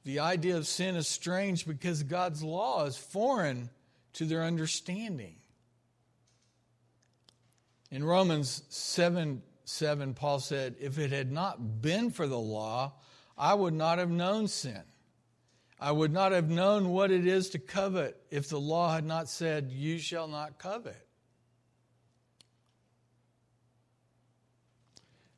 The 0.04 0.20
idea 0.20 0.58
of 0.58 0.68
sin 0.68 0.96
is 0.96 1.08
strange 1.08 1.66
because 1.66 2.04
God's 2.04 2.44
law 2.44 2.86
is 2.86 2.98
foreign 2.98 3.70
to 4.16 4.26
their 4.26 4.44
understanding. 4.44 5.36
In 7.92 8.04
Romans 8.04 8.64
7 8.70 9.42
7, 9.68 10.14
Paul 10.14 10.40
said, 10.40 10.76
If 10.80 11.00
it 11.00 11.12
had 11.12 11.32
not 11.32 11.82
been 11.82 12.12
for 12.12 12.28
the 12.28 12.40
law, 12.40 12.94
I 13.38 13.54
would 13.54 13.74
not 13.74 13.98
have 13.98 14.12
known 14.12 14.48
sin. 14.48 14.84
I 15.80 15.92
would 15.92 16.14
not 16.14 16.32
have 16.32 16.50
known 16.50 16.90
what 16.90 17.12
it 17.12 17.26
is 17.26 17.50
to 17.50 17.60
covet 17.60 18.16
if 18.30 18.48
the 18.48 18.60
law 18.60 18.94
had 18.94 19.06
not 19.06 19.28
said, 19.28 19.72
You 19.72 19.98
shall 19.98 20.28
not 20.28 20.60
covet. 20.60 21.06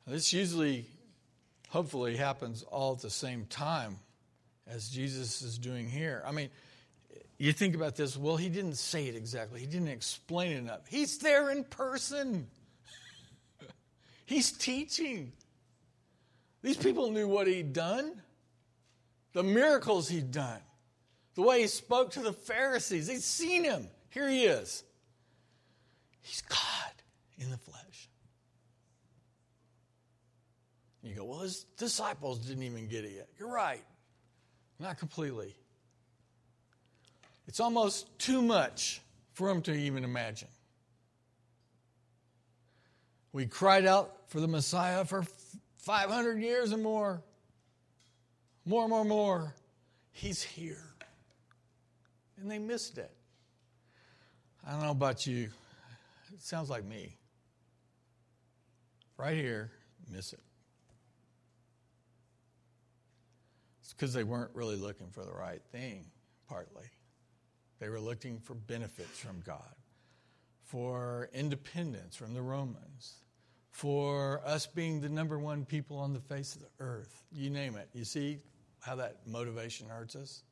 This 0.06 0.32
usually, 0.32 0.86
hopefully, 1.70 2.16
happens 2.16 2.62
all 2.62 2.92
at 2.94 3.00
the 3.00 3.10
same 3.10 3.46
time 3.46 3.98
as 4.66 4.88
Jesus 4.88 5.42
is 5.42 5.58
doing 5.58 5.88
here. 5.88 6.22
I 6.26 6.32
mean, 6.32 6.50
you 7.38 7.52
think 7.52 7.76
about 7.76 7.94
this, 7.94 8.16
well, 8.16 8.36
he 8.36 8.48
didn't 8.48 8.76
say 8.76 9.06
it 9.06 9.14
exactly, 9.14 9.60
he 9.60 9.66
didn't 9.66 9.88
explain 9.88 10.52
it 10.52 10.58
enough. 10.58 10.80
He's 10.88 11.18
there 11.18 11.50
in 11.50 11.64
person, 11.64 12.48
he's 14.26 14.52
teaching. 14.52 15.32
These 16.62 16.76
people 16.76 17.12
knew 17.12 17.28
what 17.28 17.46
he'd 17.46 17.72
done, 17.72 18.20
the 19.32 19.44
miracles 19.44 20.08
he'd 20.08 20.32
done, 20.32 20.60
the 21.34 21.42
way 21.42 21.60
he 21.60 21.68
spoke 21.68 22.12
to 22.12 22.20
the 22.20 22.32
Pharisees. 22.32 23.06
They'd 23.06 23.22
seen 23.22 23.62
him. 23.62 23.86
Here 24.10 24.28
he 24.28 24.44
is. 24.44 24.82
He's 26.20 26.42
God 26.42 26.58
in 27.38 27.50
the 27.50 27.56
flesh. 27.56 28.08
You 31.02 31.14
go, 31.14 31.24
well, 31.24 31.38
his 31.40 31.64
disciples 31.76 32.40
didn't 32.40 32.64
even 32.64 32.88
get 32.88 33.04
it 33.04 33.12
yet. 33.12 33.28
You're 33.38 33.52
right. 33.52 33.84
Not 34.80 34.98
completely. 34.98 35.54
It's 37.48 37.60
almost 37.60 38.06
too 38.18 38.42
much 38.42 39.00
for 39.32 39.48
them 39.48 39.62
to 39.62 39.72
even 39.72 40.04
imagine. 40.04 40.48
We 43.32 43.46
cried 43.46 43.86
out 43.86 44.12
for 44.28 44.40
the 44.40 44.46
Messiah 44.46 45.06
for 45.06 45.24
500 45.78 46.40
years 46.40 46.72
and 46.72 46.82
more. 46.82 47.22
More, 48.66 48.86
more, 48.86 49.04
more. 49.04 49.54
He's 50.12 50.42
here. 50.42 50.84
And 52.38 52.50
they 52.50 52.58
missed 52.58 52.98
it. 52.98 53.10
I 54.66 54.72
don't 54.72 54.82
know 54.82 54.90
about 54.90 55.26
you. 55.26 55.48
It 56.34 56.42
sounds 56.42 56.68
like 56.68 56.84
me. 56.84 57.16
Right 59.16 59.36
here, 59.36 59.70
miss 60.12 60.34
it. 60.34 60.40
It's 63.80 63.94
because 63.94 64.12
they 64.12 64.24
weren't 64.24 64.50
really 64.54 64.76
looking 64.76 65.08
for 65.08 65.24
the 65.24 65.32
right 65.32 65.62
thing, 65.72 66.04
partly. 66.46 66.84
They 67.80 67.88
were 67.88 68.00
looking 68.00 68.40
for 68.40 68.54
benefits 68.54 69.18
from 69.18 69.40
God, 69.44 69.74
for 70.64 71.28
independence 71.32 72.16
from 72.16 72.34
the 72.34 72.42
Romans, 72.42 73.14
for 73.70 74.40
us 74.44 74.66
being 74.66 75.00
the 75.00 75.08
number 75.08 75.38
one 75.38 75.64
people 75.64 75.98
on 75.98 76.12
the 76.12 76.20
face 76.20 76.56
of 76.56 76.62
the 76.62 76.68
earth. 76.80 77.22
You 77.32 77.50
name 77.50 77.76
it. 77.76 77.88
You 77.92 78.04
see 78.04 78.38
how 78.80 78.96
that 78.96 79.26
motivation 79.26 79.88
hurts 79.88 80.16
us? 80.16 80.42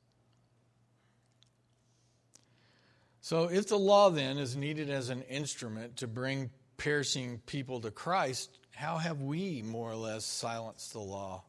So, 3.21 3.45
if 3.45 3.67
the 3.67 3.79
law 3.79 4.11
then 4.11 4.39
is 4.39 4.57
needed 4.57 4.89
as 4.89 5.09
an 5.09 5.23
instrument 5.23 5.97
to 5.97 6.07
bring 6.07 6.51
perishing 6.77 7.41
people 7.47 7.81
to 7.81 7.91
Christ, 7.91 8.57
how 8.71 8.99
have 8.99 9.21
we 9.21 9.63
more 9.63 9.91
or 9.91 9.97
less 9.97 10.25
silenced 10.25 10.93
the 10.93 11.01
law? 11.01 11.43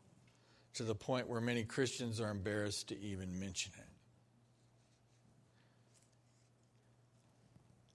to 0.78 0.84
the 0.84 0.96
point 0.96 1.28
where 1.28 1.42
many 1.42 1.64
Christians 1.64 2.22
are 2.22 2.30
embarrassed 2.30 2.90
to 2.90 3.00
even 3.00 3.40
mention 3.40 3.72
it. 3.80 3.87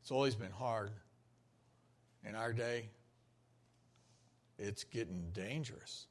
It's 0.02 0.10
always 0.10 0.34
been 0.34 0.50
hard. 0.50 0.90
In 2.28 2.34
our 2.34 2.52
day, 2.52 2.90
it's 4.58 4.84
getting 4.84 5.30
dangerous. 5.32 6.06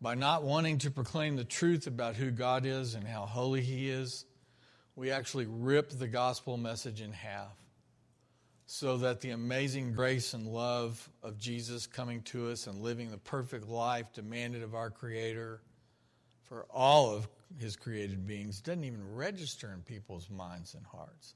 By 0.00 0.14
not 0.14 0.42
wanting 0.44 0.78
to 0.78 0.90
proclaim 0.90 1.36
the 1.36 1.44
truth 1.44 1.86
about 1.86 2.16
who 2.16 2.30
God 2.30 2.66
is 2.66 2.94
and 2.94 3.06
how 3.06 3.26
holy 3.26 3.62
He 3.62 3.88
is, 3.88 4.26
we 4.94 5.10
actually 5.10 5.46
rip 5.46 5.90
the 5.90 6.08
gospel 6.08 6.56
message 6.56 7.00
in 7.00 7.12
half. 7.12 7.56
so 8.70 8.98
that 8.98 9.22
the 9.22 9.30
amazing 9.30 9.94
grace 9.94 10.34
and 10.34 10.46
love 10.46 11.08
of 11.22 11.38
Jesus 11.38 11.86
coming 11.86 12.20
to 12.20 12.50
us 12.50 12.66
and 12.66 12.82
living 12.82 13.10
the 13.10 13.16
perfect 13.16 13.66
life 13.66 14.12
demanded 14.12 14.62
of 14.62 14.74
our 14.74 14.90
Creator 14.90 15.62
for 16.42 16.66
all 16.70 17.10
of 17.10 17.26
His 17.56 17.76
created 17.76 18.26
beings 18.26 18.60
doesn't 18.60 18.84
even 18.84 19.14
register 19.14 19.72
in 19.72 19.82
people's 19.82 20.28
minds 20.28 20.74
and 20.74 20.84
hearts. 20.84 21.34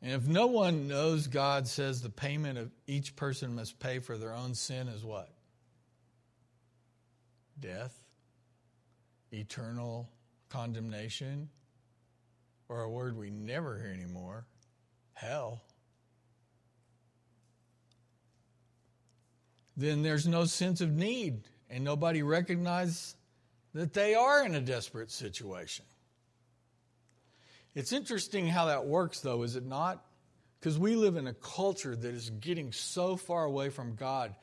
And 0.00 0.12
if 0.12 0.26
no 0.26 0.46
one 0.46 0.86
knows 0.86 1.26
God 1.26 1.66
says 1.66 2.00
the 2.02 2.10
payment 2.10 2.58
of 2.58 2.70
each 2.86 3.16
person 3.16 3.54
must 3.54 3.78
pay 3.78 3.98
for 3.98 4.18
their 4.18 4.34
own 4.34 4.54
sin 4.54 4.88
is 4.88 5.04
what? 5.04 5.30
Death, 7.58 7.98
eternal 9.32 10.08
condemnation, 10.50 11.48
or 12.68 12.82
a 12.82 12.90
word 12.90 13.16
we 13.16 13.30
never 13.30 13.78
hear 13.78 13.92
anymore, 13.92 14.44
hell. 15.14 15.62
Then 19.76 20.02
there's 20.02 20.26
no 20.26 20.44
sense 20.44 20.80
of 20.80 20.92
need, 20.92 21.40
and 21.68 21.82
nobody 21.82 22.22
recognizes 22.22 23.16
that 23.74 23.92
they 23.92 24.14
are 24.14 24.44
in 24.44 24.54
a 24.54 24.60
desperate 24.60 25.10
situation. 25.10 25.84
It's 27.74 27.92
interesting 27.92 28.46
how 28.46 28.66
that 28.66 28.86
works, 28.86 29.20
though, 29.20 29.42
is 29.42 29.56
it 29.56 29.66
not? 29.66 30.04
Because 30.60 30.78
we 30.78 30.94
live 30.94 31.16
in 31.16 31.26
a 31.26 31.34
culture 31.34 31.94
that 31.94 32.14
is 32.14 32.30
getting 32.30 32.72
so 32.72 33.16
far 33.16 33.44
away 33.44 33.68
from 33.68 33.96
God 33.96 34.34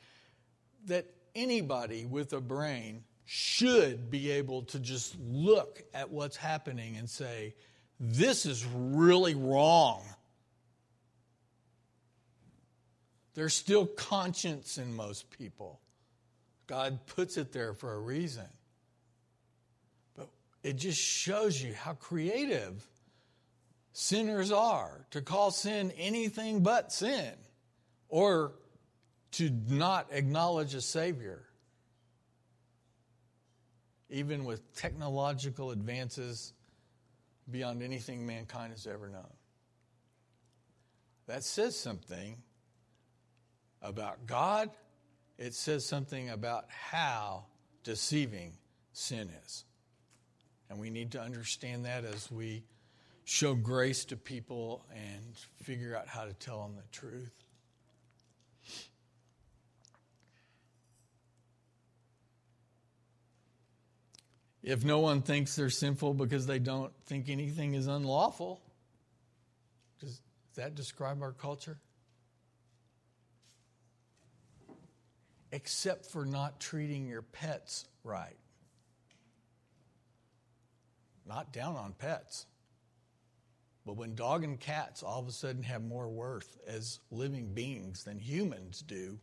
that 0.86 1.06
anybody 1.34 2.04
with 2.04 2.32
a 2.34 2.40
brain 2.40 3.04
should 3.24 4.10
be 4.10 4.30
able 4.32 4.62
to 4.62 4.78
just 4.78 5.16
look 5.18 5.82
at 5.94 6.10
what's 6.10 6.36
happening 6.36 6.96
and 6.96 7.08
say, 7.08 7.54
this 7.98 8.44
is 8.44 8.66
really 8.66 9.34
wrong. 9.34 10.02
There's 13.34 13.54
still 13.54 13.86
conscience 13.86 14.76
in 14.76 14.94
most 14.94 15.30
people. 15.30 15.80
God 16.66 17.06
puts 17.06 17.38
it 17.38 17.52
there 17.52 17.72
for 17.72 17.94
a 17.94 17.98
reason. 17.98 18.44
It 20.62 20.76
just 20.76 21.00
shows 21.00 21.60
you 21.60 21.74
how 21.74 21.94
creative 21.94 22.86
sinners 23.92 24.52
are 24.52 25.06
to 25.10 25.20
call 25.20 25.50
sin 25.50 25.92
anything 25.98 26.62
but 26.62 26.92
sin 26.92 27.32
or 28.08 28.52
to 29.32 29.50
not 29.68 30.08
acknowledge 30.12 30.74
a 30.74 30.80
Savior. 30.80 31.42
Even 34.08 34.44
with 34.44 34.74
technological 34.76 35.70
advances 35.70 36.52
beyond 37.50 37.82
anything 37.82 38.26
mankind 38.26 38.72
has 38.72 38.86
ever 38.86 39.08
known. 39.08 39.32
That 41.26 41.42
says 41.44 41.78
something 41.78 42.36
about 43.80 44.26
God, 44.26 44.70
it 45.38 45.54
says 45.54 45.84
something 45.84 46.30
about 46.30 46.66
how 46.68 47.46
deceiving 47.82 48.52
sin 48.92 49.30
is. 49.44 49.64
And 50.72 50.80
we 50.80 50.88
need 50.88 51.12
to 51.12 51.20
understand 51.20 51.84
that 51.84 52.06
as 52.06 52.30
we 52.30 52.64
show 53.24 53.54
grace 53.54 54.06
to 54.06 54.16
people 54.16 54.86
and 54.90 55.36
figure 55.62 55.94
out 55.94 56.08
how 56.08 56.24
to 56.24 56.32
tell 56.32 56.62
them 56.62 56.76
the 56.76 56.98
truth. 56.98 57.30
If 64.62 64.82
no 64.82 65.00
one 65.00 65.20
thinks 65.20 65.56
they're 65.56 65.68
sinful 65.68 66.14
because 66.14 66.46
they 66.46 66.58
don't 66.58 66.94
think 67.04 67.28
anything 67.28 67.74
is 67.74 67.86
unlawful, 67.86 68.62
does 70.00 70.22
that 70.54 70.74
describe 70.74 71.20
our 71.20 71.32
culture? 71.32 71.80
Except 75.50 76.06
for 76.06 76.24
not 76.24 76.60
treating 76.60 77.06
your 77.06 77.20
pets 77.20 77.84
right. 78.04 78.38
Not 81.26 81.52
down 81.52 81.76
on 81.76 81.92
pets. 81.92 82.46
But 83.84 83.96
when 83.96 84.14
dog 84.14 84.44
and 84.44 84.58
cats 84.58 85.02
all 85.02 85.20
of 85.20 85.28
a 85.28 85.32
sudden 85.32 85.62
have 85.64 85.82
more 85.82 86.08
worth 86.08 86.56
as 86.66 87.00
living 87.10 87.52
beings 87.52 88.04
than 88.04 88.18
humans 88.18 88.82
do, 88.86 89.18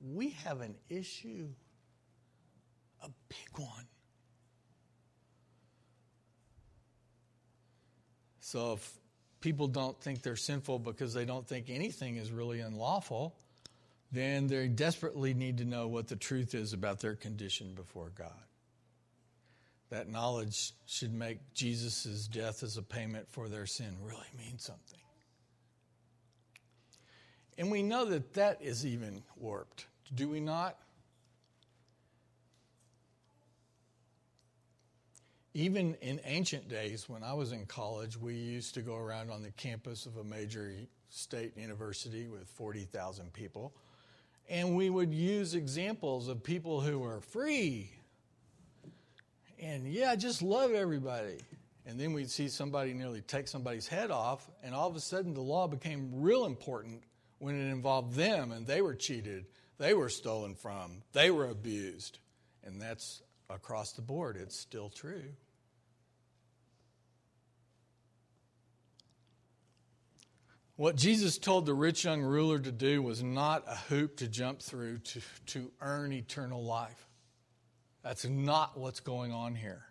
we 0.00 0.30
have 0.44 0.60
an 0.60 0.74
issue, 0.88 1.48
a 3.02 3.08
big 3.28 3.58
one. 3.58 3.86
So 8.40 8.74
if 8.74 8.98
people 9.40 9.68
don't 9.68 10.00
think 10.00 10.22
they're 10.22 10.36
sinful 10.36 10.78
because 10.78 11.12
they 11.12 11.26
don't 11.26 11.46
think 11.46 11.68
anything 11.68 12.16
is 12.16 12.30
really 12.30 12.60
unlawful, 12.60 13.36
then 14.10 14.46
they 14.46 14.68
desperately 14.68 15.34
need 15.34 15.58
to 15.58 15.66
know 15.66 15.86
what 15.86 16.08
the 16.08 16.16
truth 16.16 16.54
is 16.54 16.72
about 16.72 17.00
their 17.00 17.14
condition 17.14 17.74
before 17.74 18.10
God. 18.16 18.47
That 19.90 20.08
knowledge 20.08 20.72
should 20.86 21.14
make 21.14 21.38
Jesus' 21.54 22.28
death 22.28 22.62
as 22.62 22.76
a 22.76 22.82
payment 22.82 23.26
for 23.30 23.48
their 23.48 23.66
sin 23.66 23.96
really 24.02 24.26
mean 24.36 24.58
something. 24.58 25.00
And 27.56 27.70
we 27.70 27.82
know 27.82 28.04
that 28.04 28.34
that 28.34 28.62
is 28.62 28.86
even 28.86 29.22
warped, 29.36 29.86
do 30.14 30.28
we 30.28 30.40
not? 30.40 30.76
Even 35.54 35.94
in 36.02 36.20
ancient 36.24 36.68
days, 36.68 37.08
when 37.08 37.24
I 37.24 37.32
was 37.32 37.50
in 37.50 37.66
college, 37.66 38.16
we 38.16 38.34
used 38.34 38.74
to 38.74 38.82
go 38.82 38.94
around 38.94 39.30
on 39.30 39.42
the 39.42 39.50
campus 39.50 40.06
of 40.06 40.18
a 40.18 40.22
major 40.22 40.72
state 41.10 41.56
university 41.56 42.28
with 42.28 42.46
40,000 42.46 43.32
people, 43.32 43.74
and 44.48 44.76
we 44.76 44.88
would 44.88 45.12
use 45.12 45.54
examples 45.54 46.28
of 46.28 46.44
people 46.44 46.80
who 46.80 47.00
were 47.00 47.20
free. 47.20 47.90
And 49.60 49.86
yeah, 49.92 50.10
I 50.10 50.16
just 50.16 50.42
love 50.42 50.72
everybody. 50.72 51.38
And 51.86 51.98
then 51.98 52.12
we'd 52.12 52.30
see 52.30 52.48
somebody 52.48 52.92
nearly 52.92 53.22
take 53.22 53.48
somebody's 53.48 53.88
head 53.88 54.10
off, 54.10 54.48
and 54.62 54.74
all 54.74 54.88
of 54.88 54.94
a 54.94 55.00
sudden 55.00 55.32
the 55.32 55.40
law 55.40 55.66
became 55.66 56.20
real 56.20 56.44
important 56.44 57.02
when 57.38 57.54
it 57.54 57.70
involved 57.70 58.14
them 58.14 58.52
and 58.52 58.66
they 58.66 58.82
were 58.82 58.94
cheated, 58.94 59.46
they 59.78 59.94
were 59.94 60.08
stolen 60.08 60.54
from, 60.54 61.02
they 61.12 61.30
were 61.30 61.46
abused. 61.46 62.18
And 62.64 62.80
that's 62.80 63.22
across 63.48 63.92
the 63.92 64.02
board, 64.02 64.36
it's 64.36 64.58
still 64.58 64.90
true. 64.90 65.22
What 70.76 70.94
Jesus 70.94 71.38
told 71.38 71.66
the 71.66 71.74
rich 71.74 72.04
young 72.04 72.22
ruler 72.22 72.58
to 72.60 72.70
do 72.70 73.02
was 73.02 73.22
not 73.22 73.64
a 73.66 73.74
hoop 73.74 74.18
to 74.18 74.28
jump 74.28 74.62
through 74.62 74.98
to, 74.98 75.20
to 75.46 75.72
earn 75.80 76.12
eternal 76.12 76.62
life. 76.62 77.07
That's 78.08 78.24
not 78.24 78.78
what's 78.78 79.00
going 79.00 79.32
on 79.32 79.54
here. 79.54 79.84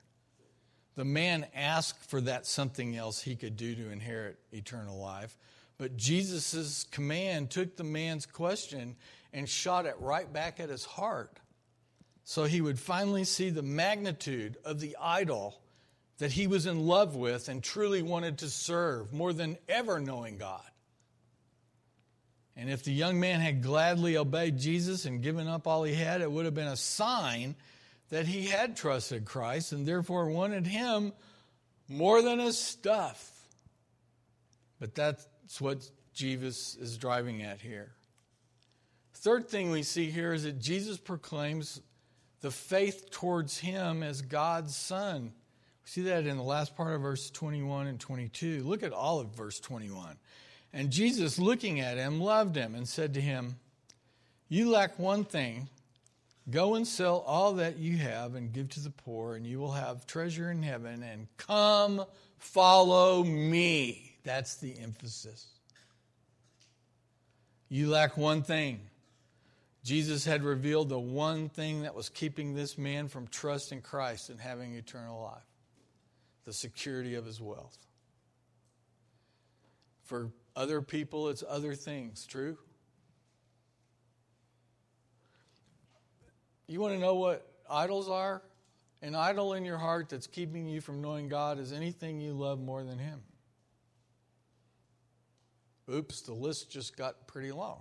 The 0.95 1.06
man 1.06 1.45
asked 1.53 2.10
for 2.10 2.19
that 2.21 2.47
something 2.47 2.95
else 2.97 3.21
he 3.21 3.36
could 3.36 3.56
do 3.56 3.75
to 3.75 3.91
inherit 3.91 4.39
eternal 4.51 4.97
life. 4.97 5.38
But 5.77 5.97
Jesus' 5.97 6.88
command 6.89 7.51
took 7.51 7.75
the 7.75 7.84
man's 7.84 8.25
question 8.25 8.95
and 9.34 9.47
shot 9.47 9.86
it 9.86 9.97
right 9.99 10.34
back 10.34 10.60
at 10.60 10.69
his 10.69 10.84
heart. 10.84 11.39
So 12.23 12.45
he 12.45 12.60
would 12.60 12.80
finally 12.80 13.23
see 13.23 13.51
the 13.51 13.62
magnitude 13.62 14.58
of 14.65 14.80
the 14.80 14.97
idol 14.99 15.62
that 16.17 16.32
he 16.32 16.47
was 16.47 16.65
in 16.65 16.88
love 16.88 17.15
with 17.15 17.49
and 17.49 17.63
truly 17.63 18.01
wanted 18.01 18.39
to 18.39 18.49
serve 18.49 19.13
more 19.13 19.32
than 19.32 19.60
ever 19.69 19.99
knowing 19.99 20.39
God. 20.39 20.65
And 22.56 22.67
if 22.67 22.84
the 22.84 22.93
young 22.93 23.19
man 23.19 23.41
had 23.41 23.62
gladly 23.62 24.17
obeyed 24.17 24.58
Jesus 24.58 25.06
and 25.06 25.21
given 25.21 25.47
up 25.47 25.67
all 25.67 25.84
he 25.84 25.93
had, 25.93 26.21
it 26.21 26.32
would 26.32 26.45
have 26.45 26.56
been 26.56 26.65
a 26.65 26.75
sign 26.75 27.53
that 28.09 28.27
he 28.27 28.47
had 28.47 28.75
trusted 28.75 29.25
Christ 29.25 29.71
and 29.71 29.85
therefore 29.85 30.29
wanted 30.29 30.65
him 30.67 31.13
more 31.89 32.21
than 32.21 32.39
his 32.39 32.58
stuff. 32.58 33.31
But 34.79 34.95
that's 34.95 35.27
what 35.60 35.89
Jesus 36.13 36.75
is 36.75 36.97
driving 36.97 37.43
at 37.43 37.62
here. 37.62 37.91
Third 39.13 39.49
thing 39.49 39.71
we 39.71 39.83
see 39.83 40.10
here 40.10 40.33
is 40.33 40.43
that 40.43 40.60
Jesus 40.60 40.97
proclaims 40.97 41.81
the 42.41 42.51
faith 42.51 43.10
towards 43.10 43.58
him 43.58 44.03
as 44.03 44.21
God's 44.21 44.75
son. 44.75 45.33
We 45.83 45.89
see 45.89 46.01
that 46.03 46.27
in 46.27 46.37
the 46.37 46.43
last 46.43 46.75
part 46.75 46.93
of 46.93 47.01
verse 47.01 47.29
21 47.31 47.87
and 47.87 47.99
22. 47.99 48.63
Look 48.63 48.83
at 48.83 48.93
all 48.93 49.19
of 49.19 49.35
verse 49.35 49.60
21. 49.60 50.17
And 50.71 50.91
Jesus, 50.91 51.39
looking 51.39 51.79
at 51.79 51.97
him, 51.97 52.21
loved 52.21 52.55
him 52.55 52.75
and 52.75 52.87
said 52.87 53.15
to 53.15 53.21
him, 53.21 53.55
You 54.47 54.69
lack 54.69 54.99
one 54.99 55.23
thing. 55.23 55.69
Go 56.50 56.75
and 56.75 56.87
sell 56.87 57.23
all 57.27 57.54
that 57.54 57.77
you 57.77 57.98
have 57.98 58.35
and 58.35 58.54
give 58.54 58.69
to 58.69 58.79
the 58.79 58.89
poor, 58.89 59.35
and 59.35 59.45
you 59.45 59.60
will 59.60 59.73
have 59.73 60.06
treasure 60.06 60.50
in 60.50 60.63
heaven. 60.63 61.04
And 61.04 61.27
come, 61.37 62.06
follow 62.37 63.23
me. 63.23 64.17
That's 64.23 64.56
the 64.56 64.77
emphasis. 64.79 65.48
You 67.69 67.89
lack 67.89 68.15
one 68.15 68.43
thing. 68.43 68.79
Jesus 69.83 70.25
had 70.25 70.43
revealed 70.43 70.89
the 70.89 71.00
one 71.00 71.50
thing 71.50 71.83
that 71.83 71.95
was 71.95 72.10
keeping 72.10 72.56
this 72.56 72.77
man 72.77 73.08
from 73.08 73.27
trusting 73.27 73.81
Christ 73.81 74.29
and 74.29 74.39
having 74.39 74.73
eternal 74.75 75.21
life 75.21 75.43
the 76.45 76.54
security 76.54 77.15
of 77.15 77.25
his 77.25 77.41
wealth. 77.41 77.77
For 80.06 80.29
other 80.56 80.81
people, 80.81 81.27
it's 81.27 81.43
other 81.45 81.75
things. 81.75 82.25
True? 82.25 82.58
You 86.67 86.81
want 86.81 86.93
to 86.93 86.99
know 86.99 87.15
what 87.15 87.47
idols 87.69 88.09
are? 88.09 88.41
An 89.01 89.15
idol 89.15 89.53
in 89.53 89.63
your 89.63 89.77
heart 89.77 90.09
that's 90.09 90.27
keeping 90.27 90.67
you 90.67 90.81
from 90.81 91.01
knowing 91.01 91.29
God 91.29 91.59
is 91.59 91.71
anything 91.71 92.19
you 92.19 92.33
love 92.33 92.59
more 92.59 92.83
than 92.83 92.97
Him. 92.97 93.21
Oops, 95.89 96.21
the 96.21 96.33
list 96.33 96.69
just 96.69 96.97
got 96.97 97.27
pretty 97.27 97.51
long. 97.51 97.79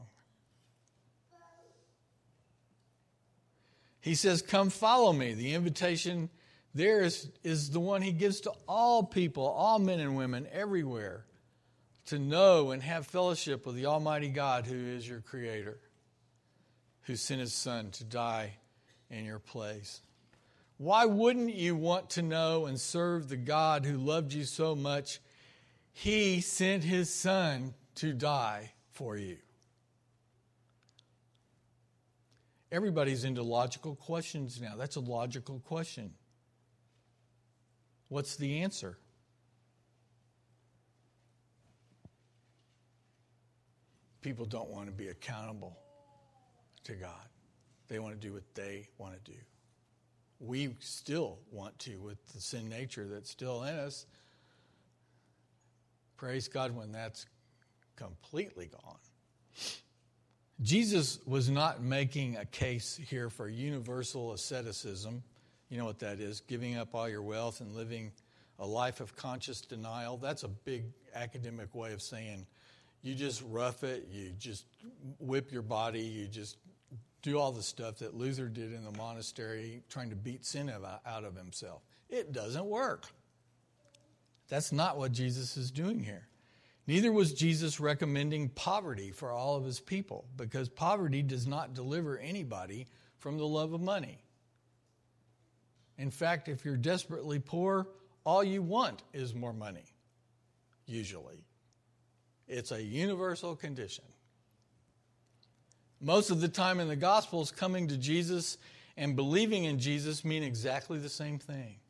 He 4.00 4.14
says, 4.14 4.40
Come 4.40 4.70
follow 4.70 5.12
me. 5.12 5.32
The 5.32 5.54
invitation 5.54 6.30
there 6.74 7.00
is, 7.00 7.28
is 7.42 7.70
the 7.70 7.80
one 7.80 8.02
he 8.02 8.12
gives 8.12 8.42
to 8.42 8.52
all 8.68 9.02
people, 9.02 9.46
all 9.46 9.80
men 9.80 9.98
and 9.98 10.16
women, 10.16 10.46
everywhere, 10.52 11.24
to 12.06 12.18
know 12.18 12.70
and 12.70 12.82
have 12.82 13.06
fellowship 13.06 13.66
with 13.66 13.74
the 13.74 13.86
Almighty 13.86 14.28
God 14.28 14.66
who 14.66 14.76
is 14.76 15.08
your 15.08 15.22
Creator, 15.22 15.80
who 17.02 17.16
sent 17.16 17.40
his 17.40 17.54
Son 17.54 17.90
to 17.92 18.04
die 18.04 18.52
in 19.10 19.24
your 19.24 19.38
place. 19.38 20.00
Why 20.78 21.06
wouldn't 21.06 21.54
you 21.54 21.74
want 21.74 22.10
to 22.10 22.22
know 22.22 22.66
and 22.66 22.78
serve 22.78 23.28
the 23.28 23.36
God 23.36 23.84
who 23.84 23.96
loved 23.96 24.32
you 24.32 24.44
so 24.44 24.74
much? 24.74 25.20
He 25.92 26.40
sent 26.40 26.84
his 26.84 27.12
Son 27.12 27.72
to 27.96 28.12
die 28.12 28.72
for 28.90 29.16
you. 29.16 29.38
Everybody's 32.70 33.24
into 33.24 33.42
logical 33.42 33.94
questions 33.94 34.60
now. 34.60 34.74
That's 34.76 34.96
a 34.96 35.00
logical 35.00 35.60
question. 35.60 36.12
What's 38.08 38.36
the 38.36 38.60
answer? 38.60 38.98
People 44.20 44.44
don't 44.44 44.68
want 44.68 44.86
to 44.86 44.92
be 44.92 45.08
accountable 45.08 45.78
to 46.84 46.94
God. 46.94 47.28
They 47.88 47.98
want 47.98 48.20
to 48.20 48.26
do 48.26 48.32
what 48.32 48.42
they 48.54 48.88
want 48.98 49.14
to 49.14 49.30
do. 49.30 49.38
We 50.40 50.74
still 50.80 51.38
want 51.50 51.78
to 51.80 51.96
with 51.98 52.18
the 52.34 52.40
sin 52.40 52.68
nature 52.68 53.06
that's 53.10 53.30
still 53.30 53.62
in 53.62 53.74
us. 53.74 54.06
Praise 56.16 56.48
God 56.48 56.74
when 56.74 56.92
that's 56.92 57.26
completely 57.96 58.66
gone. 58.66 58.98
Jesus 60.62 61.18
was 61.26 61.50
not 61.50 61.82
making 61.82 62.36
a 62.36 62.44
case 62.46 62.98
here 63.08 63.28
for 63.28 63.48
universal 63.48 64.32
asceticism. 64.32 65.22
You 65.68 65.78
know 65.78 65.84
what 65.84 65.98
that 65.98 66.20
is 66.20 66.40
giving 66.40 66.76
up 66.76 66.94
all 66.94 67.08
your 67.08 67.22
wealth 67.22 67.60
and 67.60 67.74
living 67.74 68.12
a 68.58 68.66
life 68.66 69.00
of 69.00 69.14
conscious 69.16 69.60
denial. 69.60 70.16
That's 70.16 70.44
a 70.44 70.48
big 70.48 70.84
academic 71.14 71.74
way 71.74 71.92
of 71.92 72.00
saying 72.00 72.46
you 73.02 73.14
just 73.14 73.42
rough 73.48 73.84
it, 73.84 74.08
you 74.10 74.30
just 74.38 74.64
whip 75.18 75.52
your 75.52 75.62
body, 75.62 76.00
you 76.00 76.26
just 76.26 76.56
do 77.26 77.38
all 77.40 77.50
the 77.50 77.62
stuff 77.62 77.98
that 77.98 78.14
Luther 78.14 78.48
did 78.48 78.72
in 78.72 78.84
the 78.84 78.96
monastery, 78.96 79.82
trying 79.88 80.10
to 80.10 80.16
beat 80.16 80.44
sin 80.46 80.70
out 80.70 81.24
of 81.24 81.36
himself. 81.36 81.82
It 82.08 82.32
doesn't 82.32 82.66
work. 82.66 83.06
That's 84.48 84.70
not 84.70 84.96
what 84.96 85.10
Jesus 85.10 85.56
is 85.56 85.72
doing 85.72 85.98
here. 85.98 86.28
Neither 86.86 87.10
was 87.10 87.32
Jesus 87.32 87.80
recommending 87.80 88.48
poverty 88.50 89.10
for 89.10 89.32
all 89.32 89.56
of 89.56 89.64
his 89.64 89.80
people, 89.80 90.24
because 90.36 90.68
poverty 90.68 91.20
does 91.20 91.48
not 91.48 91.74
deliver 91.74 92.16
anybody 92.16 92.86
from 93.18 93.38
the 93.38 93.46
love 93.46 93.72
of 93.72 93.80
money. 93.80 94.22
In 95.98 96.12
fact, 96.12 96.48
if 96.48 96.64
you're 96.64 96.76
desperately 96.76 97.40
poor, 97.40 97.88
all 98.24 98.44
you 98.44 98.62
want 98.62 99.02
is 99.12 99.34
more 99.34 99.52
money, 99.52 99.86
usually. 100.86 101.44
It's 102.46 102.70
a 102.70 102.80
universal 102.80 103.56
condition. 103.56 104.04
Most 106.06 106.30
of 106.30 106.40
the 106.40 106.46
time 106.46 106.78
in 106.78 106.86
the 106.86 106.94
Gospels, 106.94 107.50
coming 107.50 107.88
to 107.88 107.96
Jesus 107.96 108.58
and 108.96 109.16
believing 109.16 109.64
in 109.64 109.80
Jesus 109.80 110.24
mean 110.24 110.44
exactly 110.44 111.00
the 111.00 111.08
same 111.08 111.40
thing. 111.40 111.80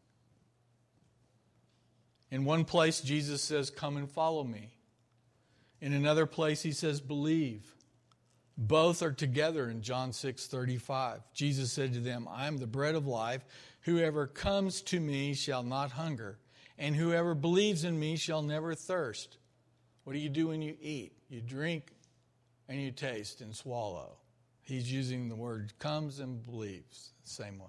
In 2.30 2.46
one 2.46 2.64
place, 2.64 3.02
Jesus 3.02 3.42
says, 3.42 3.68
Come 3.68 3.98
and 3.98 4.10
follow 4.10 4.42
me. 4.42 4.70
In 5.82 5.92
another 5.92 6.24
place, 6.24 6.62
he 6.62 6.72
says, 6.72 6.98
Believe. 6.98 7.74
Both 8.56 9.02
are 9.02 9.12
together 9.12 9.68
in 9.68 9.82
John 9.82 10.14
6 10.14 10.46
35. 10.46 11.20
Jesus 11.34 11.70
said 11.70 11.92
to 11.92 12.00
them, 12.00 12.26
I 12.30 12.46
am 12.46 12.56
the 12.56 12.66
bread 12.66 12.94
of 12.94 13.06
life. 13.06 13.44
Whoever 13.82 14.26
comes 14.26 14.80
to 14.82 14.98
me 14.98 15.34
shall 15.34 15.62
not 15.62 15.90
hunger, 15.90 16.38
and 16.78 16.96
whoever 16.96 17.34
believes 17.34 17.84
in 17.84 18.00
me 18.00 18.16
shall 18.16 18.40
never 18.40 18.74
thirst. 18.74 19.36
What 20.04 20.14
do 20.14 20.18
you 20.20 20.30
do 20.30 20.48
when 20.48 20.62
you 20.62 20.74
eat? 20.80 21.12
You 21.28 21.42
drink 21.42 21.92
and 22.68 22.80
you 22.80 22.90
taste 22.90 23.40
and 23.40 23.54
swallow. 23.54 24.16
He's 24.62 24.90
using 24.90 25.28
the 25.28 25.36
word 25.36 25.72
comes 25.78 26.18
and 26.18 26.44
believes 26.44 27.10
same 27.24 27.58
way. 27.58 27.66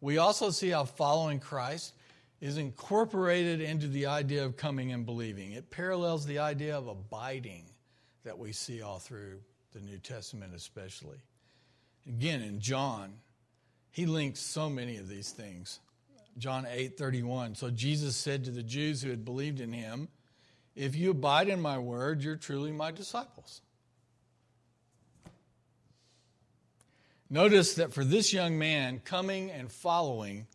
We 0.00 0.18
also 0.18 0.50
see 0.50 0.70
how 0.70 0.84
following 0.84 1.40
Christ 1.40 1.92
is 2.40 2.56
incorporated 2.56 3.60
into 3.60 3.88
the 3.88 4.06
idea 4.06 4.44
of 4.44 4.56
coming 4.56 4.92
and 4.92 5.04
believing. 5.04 5.52
It 5.52 5.70
parallels 5.70 6.24
the 6.24 6.38
idea 6.38 6.76
of 6.76 6.86
abiding 6.86 7.64
that 8.24 8.38
we 8.38 8.52
see 8.52 8.80
all 8.80 8.98
through 8.98 9.40
the 9.72 9.80
New 9.80 9.98
Testament, 9.98 10.54
especially. 10.54 11.18
Again, 12.06 12.42
in 12.42 12.60
John, 12.60 13.12
he 13.90 14.06
links 14.06 14.40
so 14.40 14.70
many 14.70 14.96
of 14.98 15.08
these 15.08 15.30
things. 15.30 15.80
John 16.38 16.66
8 16.70 16.96
31. 16.96 17.56
So 17.56 17.70
Jesus 17.70 18.16
said 18.16 18.44
to 18.44 18.50
the 18.50 18.62
Jews 18.62 19.02
who 19.02 19.10
had 19.10 19.24
believed 19.24 19.60
in 19.60 19.72
him, 19.72 20.08
If 20.76 20.94
you 20.94 21.10
abide 21.10 21.48
in 21.48 21.60
my 21.60 21.78
word, 21.78 22.22
you're 22.22 22.36
truly 22.36 22.70
my 22.70 22.92
disciples. 22.92 23.60
Notice 27.30 27.74
that 27.74 27.92
for 27.92 28.04
this 28.04 28.32
young 28.32 28.58
man, 28.58 29.00
coming 29.04 29.50
and 29.50 29.70
following 29.70 30.46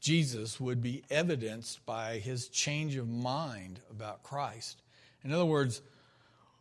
Jesus 0.00 0.60
would 0.60 0.82
be 0.82 1.04
evidenced 1.10 1.84
by 1.86 2.18
his 2.18 2.48
change 2.48 2.96
of 2.96 3.08
mind 3.08 3.80
about 3.90 4.22
Christ. 4.22 4.82
In 5.24 5.32
other 5.32 5.44
words, 5.44 5.82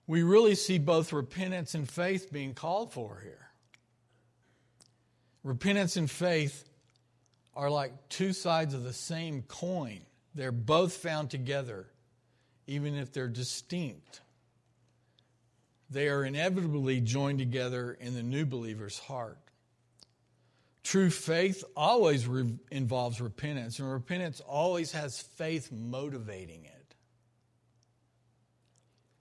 we 0.05 0.24
really 0.24 0.55
see 0.55 0.78
both 0.78 1.14
repentance 1.14 1.76
and 1.76 1.89
faith 1.89 2.32
being 2.32 2.53
called 2.53 2.93
for 2.93 3.20
here. 3.22 3.49
Repentance 5.43 5.97
and 5.97 6.10
faith 6.10 6.64
are 7.55 7.70
like 7.70 8.10
two 8.10 8.34
sides 8.34 8.74
of 8.74 8.84
the 8.84 8.93
same 8.93 9.41
coin. 9.43 10.01
They're 10.36 10.51
both 10.51 10.93
found 10.93 11.32
together, 11.32 11.88
even 12.68 12.95
if 12.95 13.12
they're 13.12 13.28
distinct. 13.28 14.22
They 15.89 16.10
are 16.10 16.24
inevitably 16.24 17.01
joined 17.01 17.39
together 17.39 17.97
in 17.99 18.14
the 18.14 18.24
new 18.24 18.45
believer's 18.45 18.99
heart. 18.99 19.39
True 20.88 21.10
faith 21.10 21.66
always 21.76 22.28
re- 22.28 22.58
involves 22.72 23.20
repentance, 23.20 23.78
and 23.80 23.92
repentance 23.92 24.40
always 24.40 24.94
has 24.94 25.20
faith 25.20 25.70
motivating 25.70 26.64
it. 26.64 26.96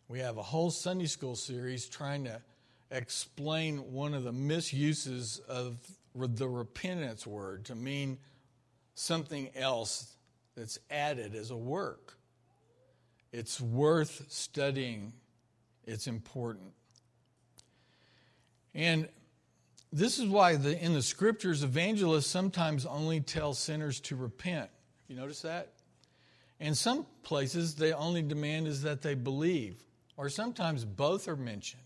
We 0.06 0.20
have 0.20 0.36
a 0.36 0.44
whole 0.44 0.70
Sunday 0.70 1.06
school 1.06 1.34
series 1.34 1.88
trying 1.88 2.22
to 2.22 2.40
explain 2.92 3.92
one 3.92 4.14
of 4.14 4.22
the 4.22 4.30
misuses 4.30 5.40
of 5.48 5.78
the 6.14 6.48
repentance 6.48 7.26
word 7.26 7.64
to 7.64 7.74
mean 7.74 8.18
something 8.94 9.50
else 9.56 10.14
that's 10.56 10.78
added 10.88 11.34
as 11.34 11.50
a 11.50 11.56
work. 11.56 12.16
It's 13.32 13.60
worth 13.60 14.26
studying, 14.28 15.14
it's 15.84 16.06
important. 16.06 16.74
And 18.72 19.08
this 19.92 20.18
is 20.18 20.26
why 20.26 20.56
the, 20.56 20.78
in 20.82 20.92
the 20.92 21.02
scriptures, 21.02 21.62
evangelists 21.62 22.26
sometimes 22.26 22.84
only 22.84 23.20
tell 23.20 23.54
sinners 23.54 24.00
to 24.00 24.16
repent. 24.16 24.70
You 25.08 25.16
notice 25.16 25.42
that? 25.42 25.72
In 26.58 26.74
some 26.74 27.06
places, 27.22 27.74
they 27.74 27.92
only 27.92 28.22
demand 28.22 28.66
is 28.66 28.82
that 28.82 29.02
they 29.02 29.14
believe, 29.14 29.82
or 30.16 30.28
sometimes 30.28 30.84
both 30.84 31.28
are 31.28 31.36
mentioned. 31.36 31.82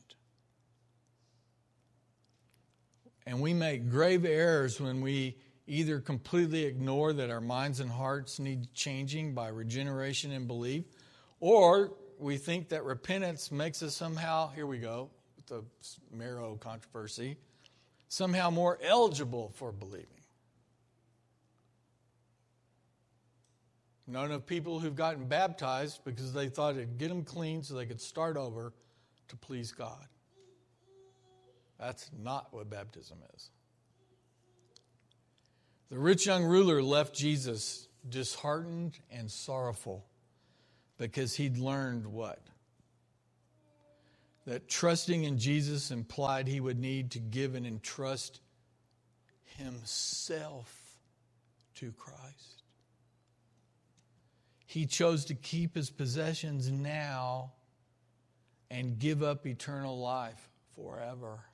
And 3.26 3.40
we 3.40 3.52
make 3.52 3.90
grave 3.90 4.24
errors 4.24 4.80
when 4.80 5.00
we 5.00 5.36
either 5.66 6.00
completely 6.00 6.64
ignore 6.64 7.12
that 7.12 7.30
our 7.30 7.40
minds 7.40 7.80
and 7.80 7.90
hearts 7.90 8.38
need 8.38 8.72
changing 8.74 9.34
by 9.34 9.48
regeneration 9.48 10.32
and 10.32 10.48
belief, 10.48 10.84
or 11.38 11.92
we 12.18 12.36
think 12.36 12.68
that 12.70 12.84
repentance 12.84 13.52
makes 13.52 13.82
us 13.82 13.94
somehow, 13.94 14.50
here 14.50 14.66
we 14.66 14.78
go, 14.78 15.10
with 15.36 15.46
the 15.46 15.62
marrow 16.12 16.56
controversy, 16.56 17.36
somehow 18.10 18.50
more 18.50 18.76
eligible 18.82 19.52
for 19.54 19.70
believing. 19.70 20.06
Known 24.08 24.32
of 24.32 24.44
people 24.44 24.80
who've 24.80 24.96
gotten 24.96 25.26
baptized 25.26 26.00
because 26.04 26.32
they 26.32 26.48
thought 26.48 26.74
it'd 26.74 26.98
get 26.98 27.08
them 27.08 27.22
clean 27.22 27.62
so 27.62 27.74
they 27.74 27.86
could 27.86 28.00
start 28.00 28.36
over 28.36 28.72
to 29.28 29.36
please 29.36 29.70
God. 29.70 30.04
That's 31.78 32.10
not 32.20 32.48
what 32.52 32.68
baptism 32.68 33.18
is. 33.36 33.50
The 35.88 35.98
rich 35.98 36.26
young 36.26 36.44
ruler 36.44 36.82
left 36.82 37.14
Jesus 37.14 37.86
disheartened 38.08 38.98
and 39.12 39.30
sorrowful 39.30 40.04
because 40.98 41.36
he'd 41.36 41.58
learned 41.58 42.06
what? 42.08 42.40
That 44.50 44.68
trusting 44.68 45.22
in 45.22 45.38
Jesus 45.38 45.92
implied 45.92 46.48
he 46.48 46.58
would 46.58 46.80
need 46.80 47.12
to 47.12 47.20
give 47.20 47.54
and 47.54 47.64
entrust 47.64 48.40
himself 49.44 50.98
to 51.76 51.92
Christ. 51.92 52.64
He 54.66 54.86
chose 54.86 55.24
to 55.26 55.36
keep 55.36 55.76
his 55.76 55.88
possessions 55.88 56.68
now 56.68 57.52
and 58.72 58.98
give 58.98 59.22
up 59.22 59.46
eternal 59.46 60.00
life 60.00 60.50
forever, 60.74 61.44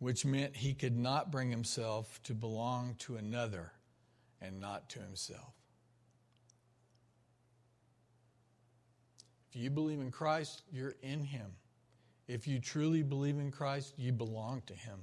which 0.00 0.24
meant 0.24 0.56
he 0.56 0.74
could 0.74 0.98
not 0.98 1.30
bring 1.30 1.52
himself 1.52 2.20
to 2.24 2.34
belong 2.34 2.96
to 2.98 3.14
another 3.14 3.70
and 4.40 4.58
not 4.58 4.88
to 4.88 4.98
himself. 4.98 5.59
If 9.50 9.60
you 9.60 9.70
believe 9.70 10.00
in 10.00 10.10
Christ, 10.10 10.62
you're 10.72 10.94
in 11.02 11.24
him. 11.24 11.50
If 12.28 12.46
you 12.46 12.60
truly 12.60 13.02
believe 13.02 13.38
in 13.38 13.50
Christ, 13.50 13.94
you 13.96 14.12
belong 14.12 14.62
to 14.66 14.74
him. 14.74 15.00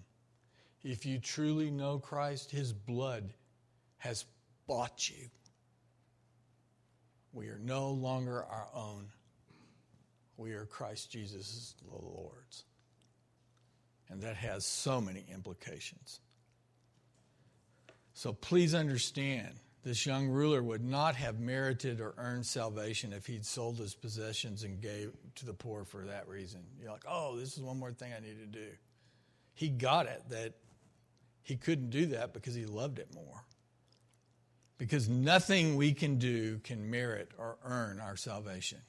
If 0.84 1.06
you 1.06 1.20
truly 1.20 1.70
know 1.70 2.00
Christ, 2.00 2.52
his 2.52 2.72
blood 2.72 3.34
has 3.98 4.26
bought 4.68 5.10
you. 5.10 5.30
We 7.34 7.48
are 7.48 7.60
no 7.62 7.90
longer 7.90 8.46
our 8.46 8.68
own. 8.74 9.10
We 10.38 10.54
are 10.54 10.66
Christ 10.66 11.12
Jesus' 11.12 11.76
the 11.84 12.06
Lord's. 12.06 12.64
And 14.10 14.22
that 14.22 14.38
has 14.38 14.66
so 14.66 15.02
many 15.02 15.26
implications. 15.34 16.22
So 18.14 18.32
please 18.32 18.74
understand 18.74 19.56
this 19.88 20.06
young 20.06 20.28
ruler 20.28 20.62
would 20.62 20.84
not 20.84 21.16
have 21.16 21.40
merited 21.40 22.02
or 22.02 22.14
earned 22.18 22.46
salvation 22.46 23.14
if 23.14 23.26
he'd 23.26 23.46
sold 23.46 23.78
his 23.78 23.96
possessions 23.96 24.64
and 24.64 24.82
gave 24.82 25.14
to 25.36 25.46
the 25.46 25.54
poor 25.54 25.86
for 25.86 26.04
that 26.04 26.28
reason. 26.28 26.60
You're 26.78 26.92
like, 26.92 27.06
oh, 27.10 27.38
this 27.38 27.54
is 27.54 27.64
one 27.64 27.80
more 27.80 27.94
thing 27.94 28.12
I 28.12 28.20
need 28.20 28.38
to 28.40 28.46
do. 28.46 28.68
He 29.54 29.70
got 29.70 30.06
it 30.08 30.24
that 30.30 30.56
he 31.42 31.56
couldn't 31.56 31.90
do 31.90 32.08
that 32.08 32.34
because 32.34 32.54
he 32.54 32.66
loved 32.66 33.00
it 33.00 33.08
more. 33.16 33.46
Because 34.78 35.08
nothing 35.08 35.78
we 35.78 35.94
can 35.94 36.18
do 36.18 36.60
can 36.60 36.92
merit 36.92 37.32
or 37.38 37.58
earn 37.64 38.02
our 38.02 38.18
salvation. 38.18 38.80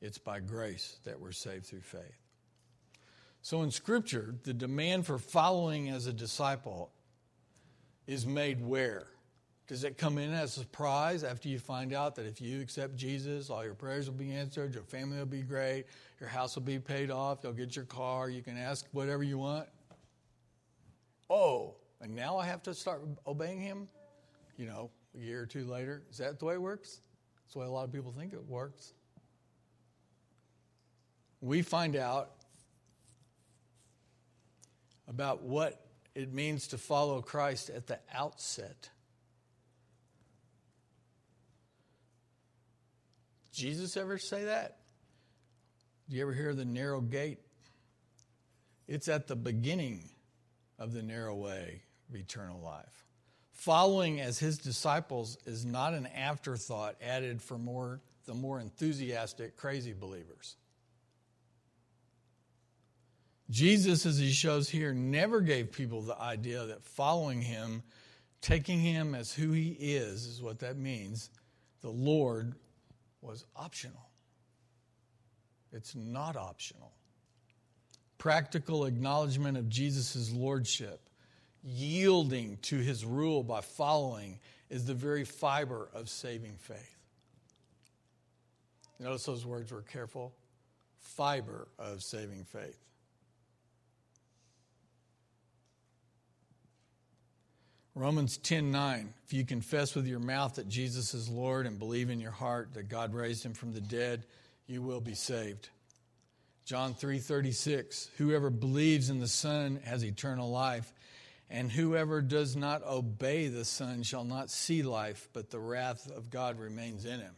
It's 0.00 0.16
by 0.16 0.40
grace 0.40 0.96
that 1.04 1.20
we're 1.20 1.32
saved 1.32 1.66
through 1.66 1.82
faith. 1.82 2.18
So 3.42 3.62
in 3.62 3.70
Scripture, 3.70 4.34
the 4.44 4.54
demand 4.54 5.04
for 5.04 5.18
following 5.18 5.90
as 5.90 6.06
a 6.06 6.14
disciple 6.14 6.92
is 8.06 8.24
made 8.24 8.64
where? 8.64 9.08
Does 9.66 9.82
it 9.82 9.96
come 9.96 10.18
in 10.18 10.32
as 10.34 10.56
a 10.56 10.60
surprise 10.60 11.24
after 11.24 11.48
you 11.48 11.58
find 11.58 11.94
out 11.94 12.14
that 12.16 12.26
if 12.26 12.38
you 12.40 12.60
accept 12.60 12.96
Jesus, 12.96 13.48
all 13.48 13.64
your 13.64 13.74
prayers 13.74 14.10
will 14.10 14.16
be 14.16 14.30
answered, 14.32 14.74
your 14.74 14.82
family 14.82 15.16
will 15.16 15.24
be 15.24 15.40
great, 15.40 15.86
your 16.20 16.28
house 16.28 16.54
will 16.54 16.62
be 16.62 16.78
paid 16.78 17.10
off, 17.10 17.38
you'll 17.42 17.54
get 17.54 17.74
your 17.74 17.86
car, 17.86 18.28
you 18.28 18.42
can 18.42 18.58
ask 18.58 18.86
whatever 18.92 19.22
you 19.22 19.38
want? 19.38 19.66
Oh, 21.30 21.76
and 22.02 22.14
now 22.14 22.36
I 22.36 22.44
have 22.44 22.62
to 22.64 22.74
start 22.74 23.02
obeying 23.26 23.58
him? 23.58 23.88
You 24.58 24.66
know, 24.66 24.90
a 25.16 25.20
year 25.20 25.40
or 25.42 25.46
two 25.46 25.64
later. 25.64 26.02
Is 26.10 26.18
that 26.18 26.38
the 26.38 26.44
way 26.44 26.54
it 26.54 26.62
works? 26.62 27.00
That's 27.36 27.54
the 27.54 27.60
way 27.60 27.66
a 27.66 27.70
lot 27.70 27.84
of 27.84 27.92
people 27.92 28.12
think 28.12 28.34
it 28.34 28.44
works. 28.46 28.92
We 31.40 31.62
find 31.62 31.96
out 31.96 32.32
about 35.08 35.42
what 35.42 35.86
it 36.14 36.32
means 36.32 36.68
to 36.68 36.78
follow 36.78 37.22
Christ 37.22 37.70
at 37.70 37.86
the 37.86 37.98
outset. 38.14 38.90
Jesus 43.54 43.96
ever 43.96 44.18
say 44.18 44.44
that? 44.44 44.78
Do 46.08 46.16
you 46.16 46.22
ever 46.22 46.32
hear 46.32 46.54
the 46.54 46.64
narrow 46.64 47.00
gate? 47.00 47.38
It's 48.88 49.08
at 49.08 49.28
the 49.28 49.36
beginning 49.36 50.10
of 50.78 50.92
the 50.92 51.02
narrow 51.02 51.34
way 51.34 51.82
of 52.08 52.16
eternal 52.16 52.60
life. 52.60 53.04
Following 53.52 54.20
as 54.20 54.38
his 54.38 54.58
disciples 54.58 55.38
is 55.46 55.64
not 55.64 55.94
an 55.94 56.06
afterthought 56.06 56.96
added 57.00 57.40
for 57.40 57.56
more 57.56 58.00
the 58.26 58.34
more 58.34 58.58
enthusiastic 58.58 59.56
crazy 59.56 59.92
believers. 59.92 60.56
Jesus, 63.50 64.06
as 64.06 64.18
he 64.18 64.32
shows 64.32 64.68
here, 64.68 64.92
never 64.92 65.40
gave 65.40 65.70
people 65.70 66.00
the 66.02 66.18
idea 66.18 66.64
that 66.66 66.84
following 66.84 67.42
him, 67.42 67.82
taking 68.40 68.80
him 68.80 69.14
as 69.14 69.32
who 69.32 69.52
he 69.52 69.76
is, 69.78 70.26
is 70.26 70.42
what 70.42 70.60
that 70.60 70.76
means, 70.78 71.30
the 71.82 71.90
Lord 71.90 72.54
was 73.24 73.44
optional. 73.56 74.10
It's 75.72 75.94
not 75.94 76.36
optional. 76.36 76.92
Practical 78.18 78.84
acknowledgement 78.84 79.56
of 79.56 79.68
Jesus' 79.68 80.32
lordship, 80.32 81.00
yielding 81.62 82.58
to 82.62 82.76
his 82.76 83.04
rule 83.04 83.42
by 83.42 83.60
following, 83.60 84.38
is 84.70 84.84
the 84.84 84.94
very 84.94 85.24
fiber 85.24 85.88
of 85.94 86.08
saving 86.08 86.56
faith. 86.58 86.96
Notice 89.00 89.24
those 89.24 89.44
words 89.44 89.72
were 89.72 89.82
careful. 89.82 90.34
Fiber 90.98 91.68
of 91.78 92.02
saving 92.02 92.44
faith. 92.44 92.78
Romans 97.96 98.38
10 98.38 98.72
9. 98.72 99.14
If 99.24 99.32
you 99.32 99.44
confess 99.44 99.94
with 99.94 100.06
your 100.06 100.18
mouth 100.18 100.56
that 100.56 100.68
Jesus 100.68 101.14
is 101.14 101.28
Lord 101.28 101.66
and 101.66 101.78
believe 101.78 102.10
in 102.10 102.18
your 102.18 102.32
heart 102.32 102.74
that 102.74 102.88
God 102.88 103.14
raised 103.14 103.44
him 103.44 103.54
from 103.54 103.72
the 103.72 103.80
dead, 103.80 104.26
you 104.66 104.82
will 104.82 105.00
be 105.00 105.14
saved. 105.14 105.68
John 106.64 106.94
3 106.94 107.20
36. 107.20 108.10
Whoever 108.18 108.50
believes 108.50 109.10
in 109.10 109.20
the 109.20 109.28
Son 109.28 109.80
has 109.84 110.04
eternal 110.04 110.50
life, 110.50 110.92
and 111.48 111.70
whoever 111.70 112.20
does 112.20 112.56
not 112.56 112.82
obey 112.84 113.46
the 113.46 113.64
Son 113.64 114.02
shall 114.02 114.24
not 114.24 114.50
see 114.50 114.82
life, 114.82 115.28
but 115.32 115.50
the 115.50 115.60
wrath 115.60 116.10
of 116.10 116.30
God 116.30 116.58
remains 116.58 117.04
in 117.04 117.20
him. 117.20 117.34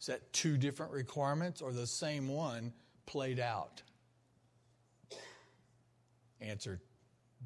Is 0.00 0.06
that 0.06 0.32
two 0.32 0.56
different 0.56 0.90
requirements 0.90 1.62
or 1.62 1.72
the 1.72 1.86
same 1.86 2.26
one 2.26 2.72
played 3.06 3.38
out? 3.38 3.82
Answer 6.40 6.80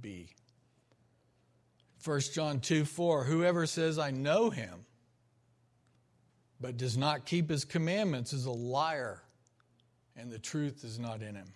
B. 0.01 0.31
1 2.07 2.21
John 2.33 2.61
2 2.61 2.85
4 2.85 3.25
Whoever 3.25 3.67
says, 3.67 3.99
I 3.99 4.11
know 4.11 4.51
him, 4.51 4.87
but 6.61 6.77
does 6.77 6.97
not 6.97 7.27
keep 7.27 7.51
his 7.51 7.65
commandments 7.65 8.33
is 8.33 8.47
a 8.47 8.53
liar, 8.53 9.23
and 10.17 10.31
the 10.31 10.39
truth 10.39 10.85
is 10.85 10.99
not 10.99 11.21
in 11.21 11.35
him. 11.35 11.53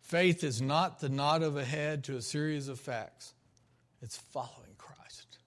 Faith 0.00 0.44
is 0.44 0.60
not 0.60 1.00
the 1.00 1.08
nod 1.08 1.42
of 1.42 1.56
a 1.56 1.64
head 1.64 2.04
to 2.04 2.16
a 2.16 2.22
series 2.22 2.68
of 2.68 2.78
facts, 2.78 3.32
it's 4.02 4.16
following 4.16 4.74
Christ. 4.76 5.38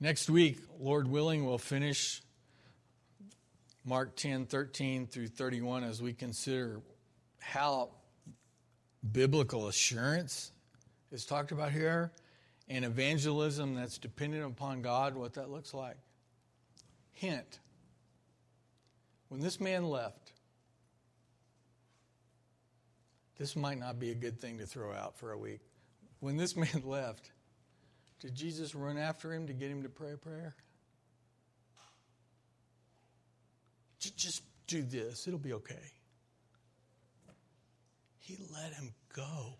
Next 0.00 0.28
week, 0.28 0.60
Lord 0.78 1.08
willing, 1.08 1.46
we'll 1.46 1.56
finish 1.56 2.22
Mark 3.86 4.16
10 4.16 4.46
13 4.46 5.06
through 5.06 5.28
31 5.28 5.82
as 5.82 6.02
we 6.02 6.12
consider 6.12 6.82
how 7.40 7.90
biblical 9.12 9.68
assurance 9.68 10.52
is 11.12 11.24
talked 11.24 11.52
about 11.52 11.72
here, 11.72 12.12
and 12.68 12.84
evangelism 12.84 13.74
that's 13.74 13.98
dependent 13.98 14.44
upon 14.44 14.82
God, 14.82 15.14
what 15.14 15.34
that 15.34 15.50
looks 15.50 15.74
like. 15.74 15.96
Hint 17.12 17.60
when 19.34 19.42
this 19.42 19.60
man 19.60 19.84
left, 19.88 20.30
this 23.36 23.56
might 23.56 23.80
not 23.80 23.98
be 23.98 24.12
a 24.12 24.14
good 24.14 24.40
thing 24.40 24.58
to 24.58 24.66
throw 24.66 24.92
out 24.92 25.18
for 25.18 25.32
a 25.32 25.36
week. 25.36 25.60
When 26.20 26.36
this 26.36 26.56
man 26.56 26.82
left, 26.84 27.32
did 28.20 28.34
Jesus 28.36 28.76
run 28.76 28.96
after 28.96 29.34
him 29.34 29.48
to 29.48 29.52
get 29.52 29.72
him 29.72 29.82
to 29.82 29.88
pray 29.88 30.12
a 30.12 30.16
prayer? 30.16 30.54
Just 33.98 34.44
do 34.68 34.82
this, 34.82 35.26
it'll 35.26 35.40
be 35.40 35.54
okay. 35.54 35.92
He 38.24 38.38
let 38.50 38.72
him 38.72 38.94
go. 39.14 39.58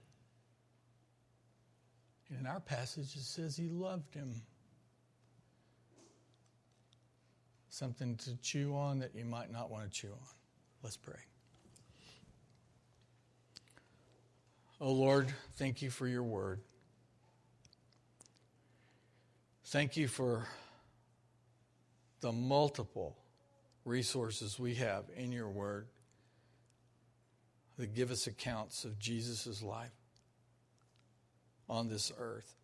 And 2.30 2.40
in 2.40 2.46
our 2.46 2.60
passage, 2.60 3.14
it 3.14 3.20
says 3.20 3.58
he 3.58 3.68
loved 3.68 4.14
him. 4.14 4.40
Something 7.68 8.16
to 8.16 8.36
chew 8.36 8.74
on 8.74 9.00
that 9.00 9.14
you 9.14 9.26
might 9.26 9.52
not 9.52 9.70
want 9.70 9.84
to 9.84 9.90
chew 9.90 10.08
on. 10.08 10.34
Let's 10.82 10.96
pray. 10.96 11.20
Oh 14.80 14.92
Lord, 14.92 15.30
thank 15.56 15.82
you 15.82 15.90
for 15.90 16.08
your 16.08 16.22
word. 16.22 16.60
Thank 19.66 19.98
you 19.98 20.08
for 20.08 20.46
the 22.22 22.32
multiple 22.32 23.18
resources 23.84 24.58
we 24.58 24.76
have 24.76 25.04
in 25.14 25.32
your 25.32 25.50
word 25.50 25.86
that 27.78 27.94
give 27.94 28.10
us 28.10 28.26
accounts 28.26 28.84
of 28.84 28.98
Jesus' 28.98 29.62
life 29.62 29.94
on 31.68 31.88
this 31.88 32.12
earth. 32.18 32.54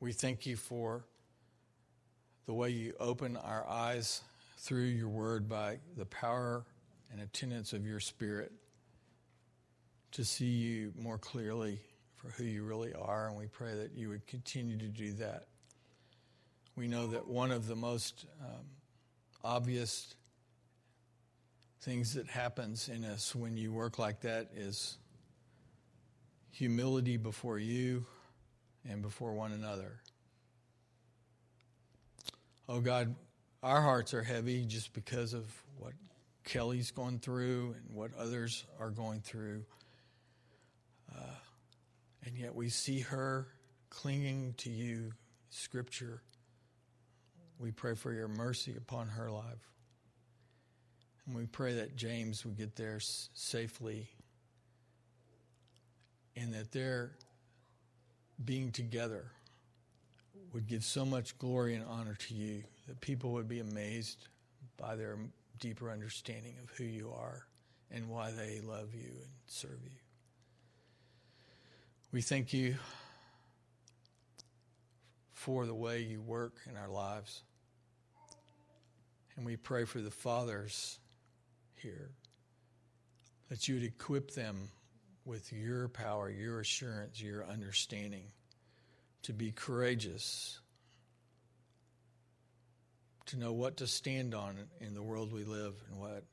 We 0.00 0.12
thank 0.12 0.46
you 0.46 0.56
for 0.56 1.04
the 2.46 2.54
way 2.54 2.70
you 2.70 2.94
open 3.00 3.36
our 3.36 3.66
eyes 3.68 4.22
through 4.58 4.84
your 4.84 5.08
word 5.08 5.48
by 5.48 5.78
the 5.96 6.06
power 6.06 6.64
and 7.10 7.20
attendance 7.20 7.72
of 7.72 7.86
your 7.86 8.00
spirit 8.00 8.52
to 10.12 10.24
see 10.24 10.46
you 10.46 10.92
more 10.98 11.18
clearly 11.18 11.80
for 12.14 12.28
who 12.30 12.44
you 12.44 12.64
really 12.64 12.92
are. 12.94 13.28
And 13.28 13.36
we 13.36 13.46
pray 13.46 13.74
that 13.74 13.92
you 13.94 14.08
would 14.08 14.26
continue 14.26 14.78
to 14.78 14.88
do 14.88 15.12
that. 15.14 15.46
We 16.76 16.88
know 16.88 17.06
that 17.08 17.26
one 17.26 17.50
of 17.50 17.66
the 17.66 17.76
most 17.76 18.26
um, 18.42 18.64
obvious 19.42 20.14
things 21.84 22.14
that 22.14 22.26
happens 22.26 22.88
in 22.88 23.04
us 23.04 23.34
when 23.34 23.58
you 23.58 23.70
work 23.70 23.98
like 23.98 24.22
that 24.22 24.48
is 24.56 24.96
humility 26.50 27.18
before 27.18 27.58
you 27.58 28.06
and 28.88 29.02
before 29.02 29.34
one 29.34 29.52
another. 29.52 30.00
Oh 32.70 32.80
God, 32.80 33.14
our 33.62 33.82
hearts 33.82 34.14
are 34.14 34.22
heavy 34.22 34.64
just 34.64 34.94
because 34.94 35.34
of 35.34 35.44
what 35.76 35.92
Kelly's 36.42 36.90
going 36.90 37.18
through 37.18 37.74
and 37.76 37.94
what 37.94 38.12
others 38.18 38.64
are 38.80 38.90
going 38.90 39.20
through. 39.20 39.66
Uh, 41.14 41.36
and 42.24 42.38
yet 42.38 42.54
we 42.54 42.70
see 42.70 43.00
her 43.00 43.46
clinging 43.90 44.54
to 44.56 44.70
you, 44.70 45.12
Scripture. 45.50 46.22
We 47.58 47.72
pray 47.72 47.94
for 47.94 48.10
your 48.10 48.28
mercy 48.28 48.74
upon 48.74 49.08
her 49.08 49.30
life. 49.30 49.73
And 51.26 51.34
we 51.34 51.46
pray 51.46 51.74
that 51.74 51.96
James 51.96 52.44
would 52.44 52.56
get 52.56 52.76
there 52.76 52.98
safely 53.00 54.08
and 56.36 56.52
that 56.52 56.72
their 56.72 57.12
being 58.44 58.72
together 58.72 59.30
would 60.52 60.66
give 60.66 60.84
so 60.84 61.04
much 61.04 61.38
glory 61.38 61.74
and 61.74 61.84
honor 61.84 62.14
to 62.14 62.34
you 62.34 62.62
that 62.86 63.00
people 63.00 63.32
would 63.32 63.48
be 63.48 63.60
amazed 63.60 64.28
by 64.76 64.96
their 64.96 65.16
deeper 65.60 65.90
understanding 65.90 66.54
of 66.62 66.70
who 66.76 66.84
you 66.84 67.10
are 67.10 67.46
and 67.90 68.08
why 68.08 68.30
they 68.30 68.60
love 68.60 68.94
you 68.94 69.08
and 69.08 69.30
serve 69.46 69.78
you. 69.82 69.98
We 72.12 72.20
thank 72.20 72.52
you 72.52 72.76
for 75.32 75.66
the 75.66 75.74
way 75.74 76.00
you 76.00 76.20
work 76.20 76.54
in 76.68 76.76
our 76.76 76.88
lives. 76.88 77.42
And 79.36 79.44
we 79.44 79.56
pray 79.56 79.84
for 79.84 80.00
the 80.00 80.10
fathers 80.10 80.98
here 81.84 82.10
that 83.50 83.68
you 83.68 83.74
would 83.74 83.84
equip 83.84 84.32
them 84.32 84.70
with 85.24 85.52
your 85.52 85.88
power, 85.88 86.30
your 86.30 86.60
assurance, 86.60 87.22
your 87.22 87.46
understanding 87.46 88.24
to 89.22 89.32
be 89.32 89.52
courageous, 89.52 90.60
to 93.26 93.38
know 93.38 93.52
what 93.52 93.76
to 93.76 93.86
stand 93.86 94.34
on 94.34 94.56
in 94.80 94.94
the 94.94 95.02
world 95.02 95.32
we 95.32 95.44
live 95.44 95.74
and 95.90 96.00
what 96.00 96.24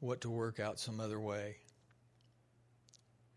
what 0.00 0.20
to 0.20 0.30
work 0.30 0.60
out 0.60 0.78
some 0.78 1.00
other 1.00 1.18
way 1.18 1.56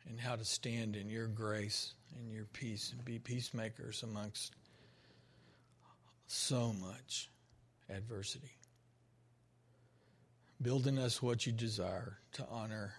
and 0.07 0.19
how 0.19 0.35
to 0.35 0.43
stand 0.43 0.95
in 0.95 1.09
your 1.09 1.27
grace 1.27 1.93
and 2.17 2.31
your 2.31 2.45
peace 2.45 2.91
and 2.91 3.03
be 3.05 3.17
peacemakers 3.17 4.03
amongst 4.03 4.53
so 6.27 6.73
much 6.73 7.29
adversity. 7.89 8.58
Build 10.61 10.87
in 10.87 10.97
us 10.97 11.21
what 11.21 11.45
you 11.45 11.51
desire 11.51 12.17
to 12.33 12.45
honor 12.49 12.93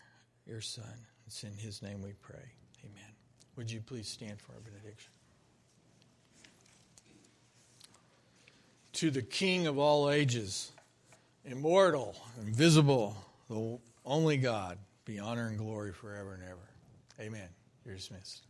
your 0.47 0.61
Son. 0.61 0.85
It's 1.27 1.45
in 1.45 1.53
His 1.57 1.83
name 1.83 2.03
we 2.03 2.13
pray. 2.23 2.53
Amen. 2.83 3.13
Would 3.57 3.71
you 3.71 3.81
please 3.81 4.09
stand 4.09 4.41
for 4.41 4.53
our 4.53 4.61
benediction? 4.61 5.13
To 8.95 9.11
the 9.11 9.23
King 9.23 9.67
of 9.67 9.79
all 9.79 10.11
ages, 10.11 10.73
immortal, 11.45 12.17
invisible, 12.41 13.17
the 13.49 13.79
only 14.05 14.37
God, 14.39 14.79
be 15.05 15.19
honor 15.19 15.49
and 15.49 15.59
glory 15.59 15.93
forever 15.93 16.35
and 16.35 16.43
ever. 16.45 16.71
Amen. 17.21 17.49
You're 17.85 17.97
dismissed. 17.97 18.43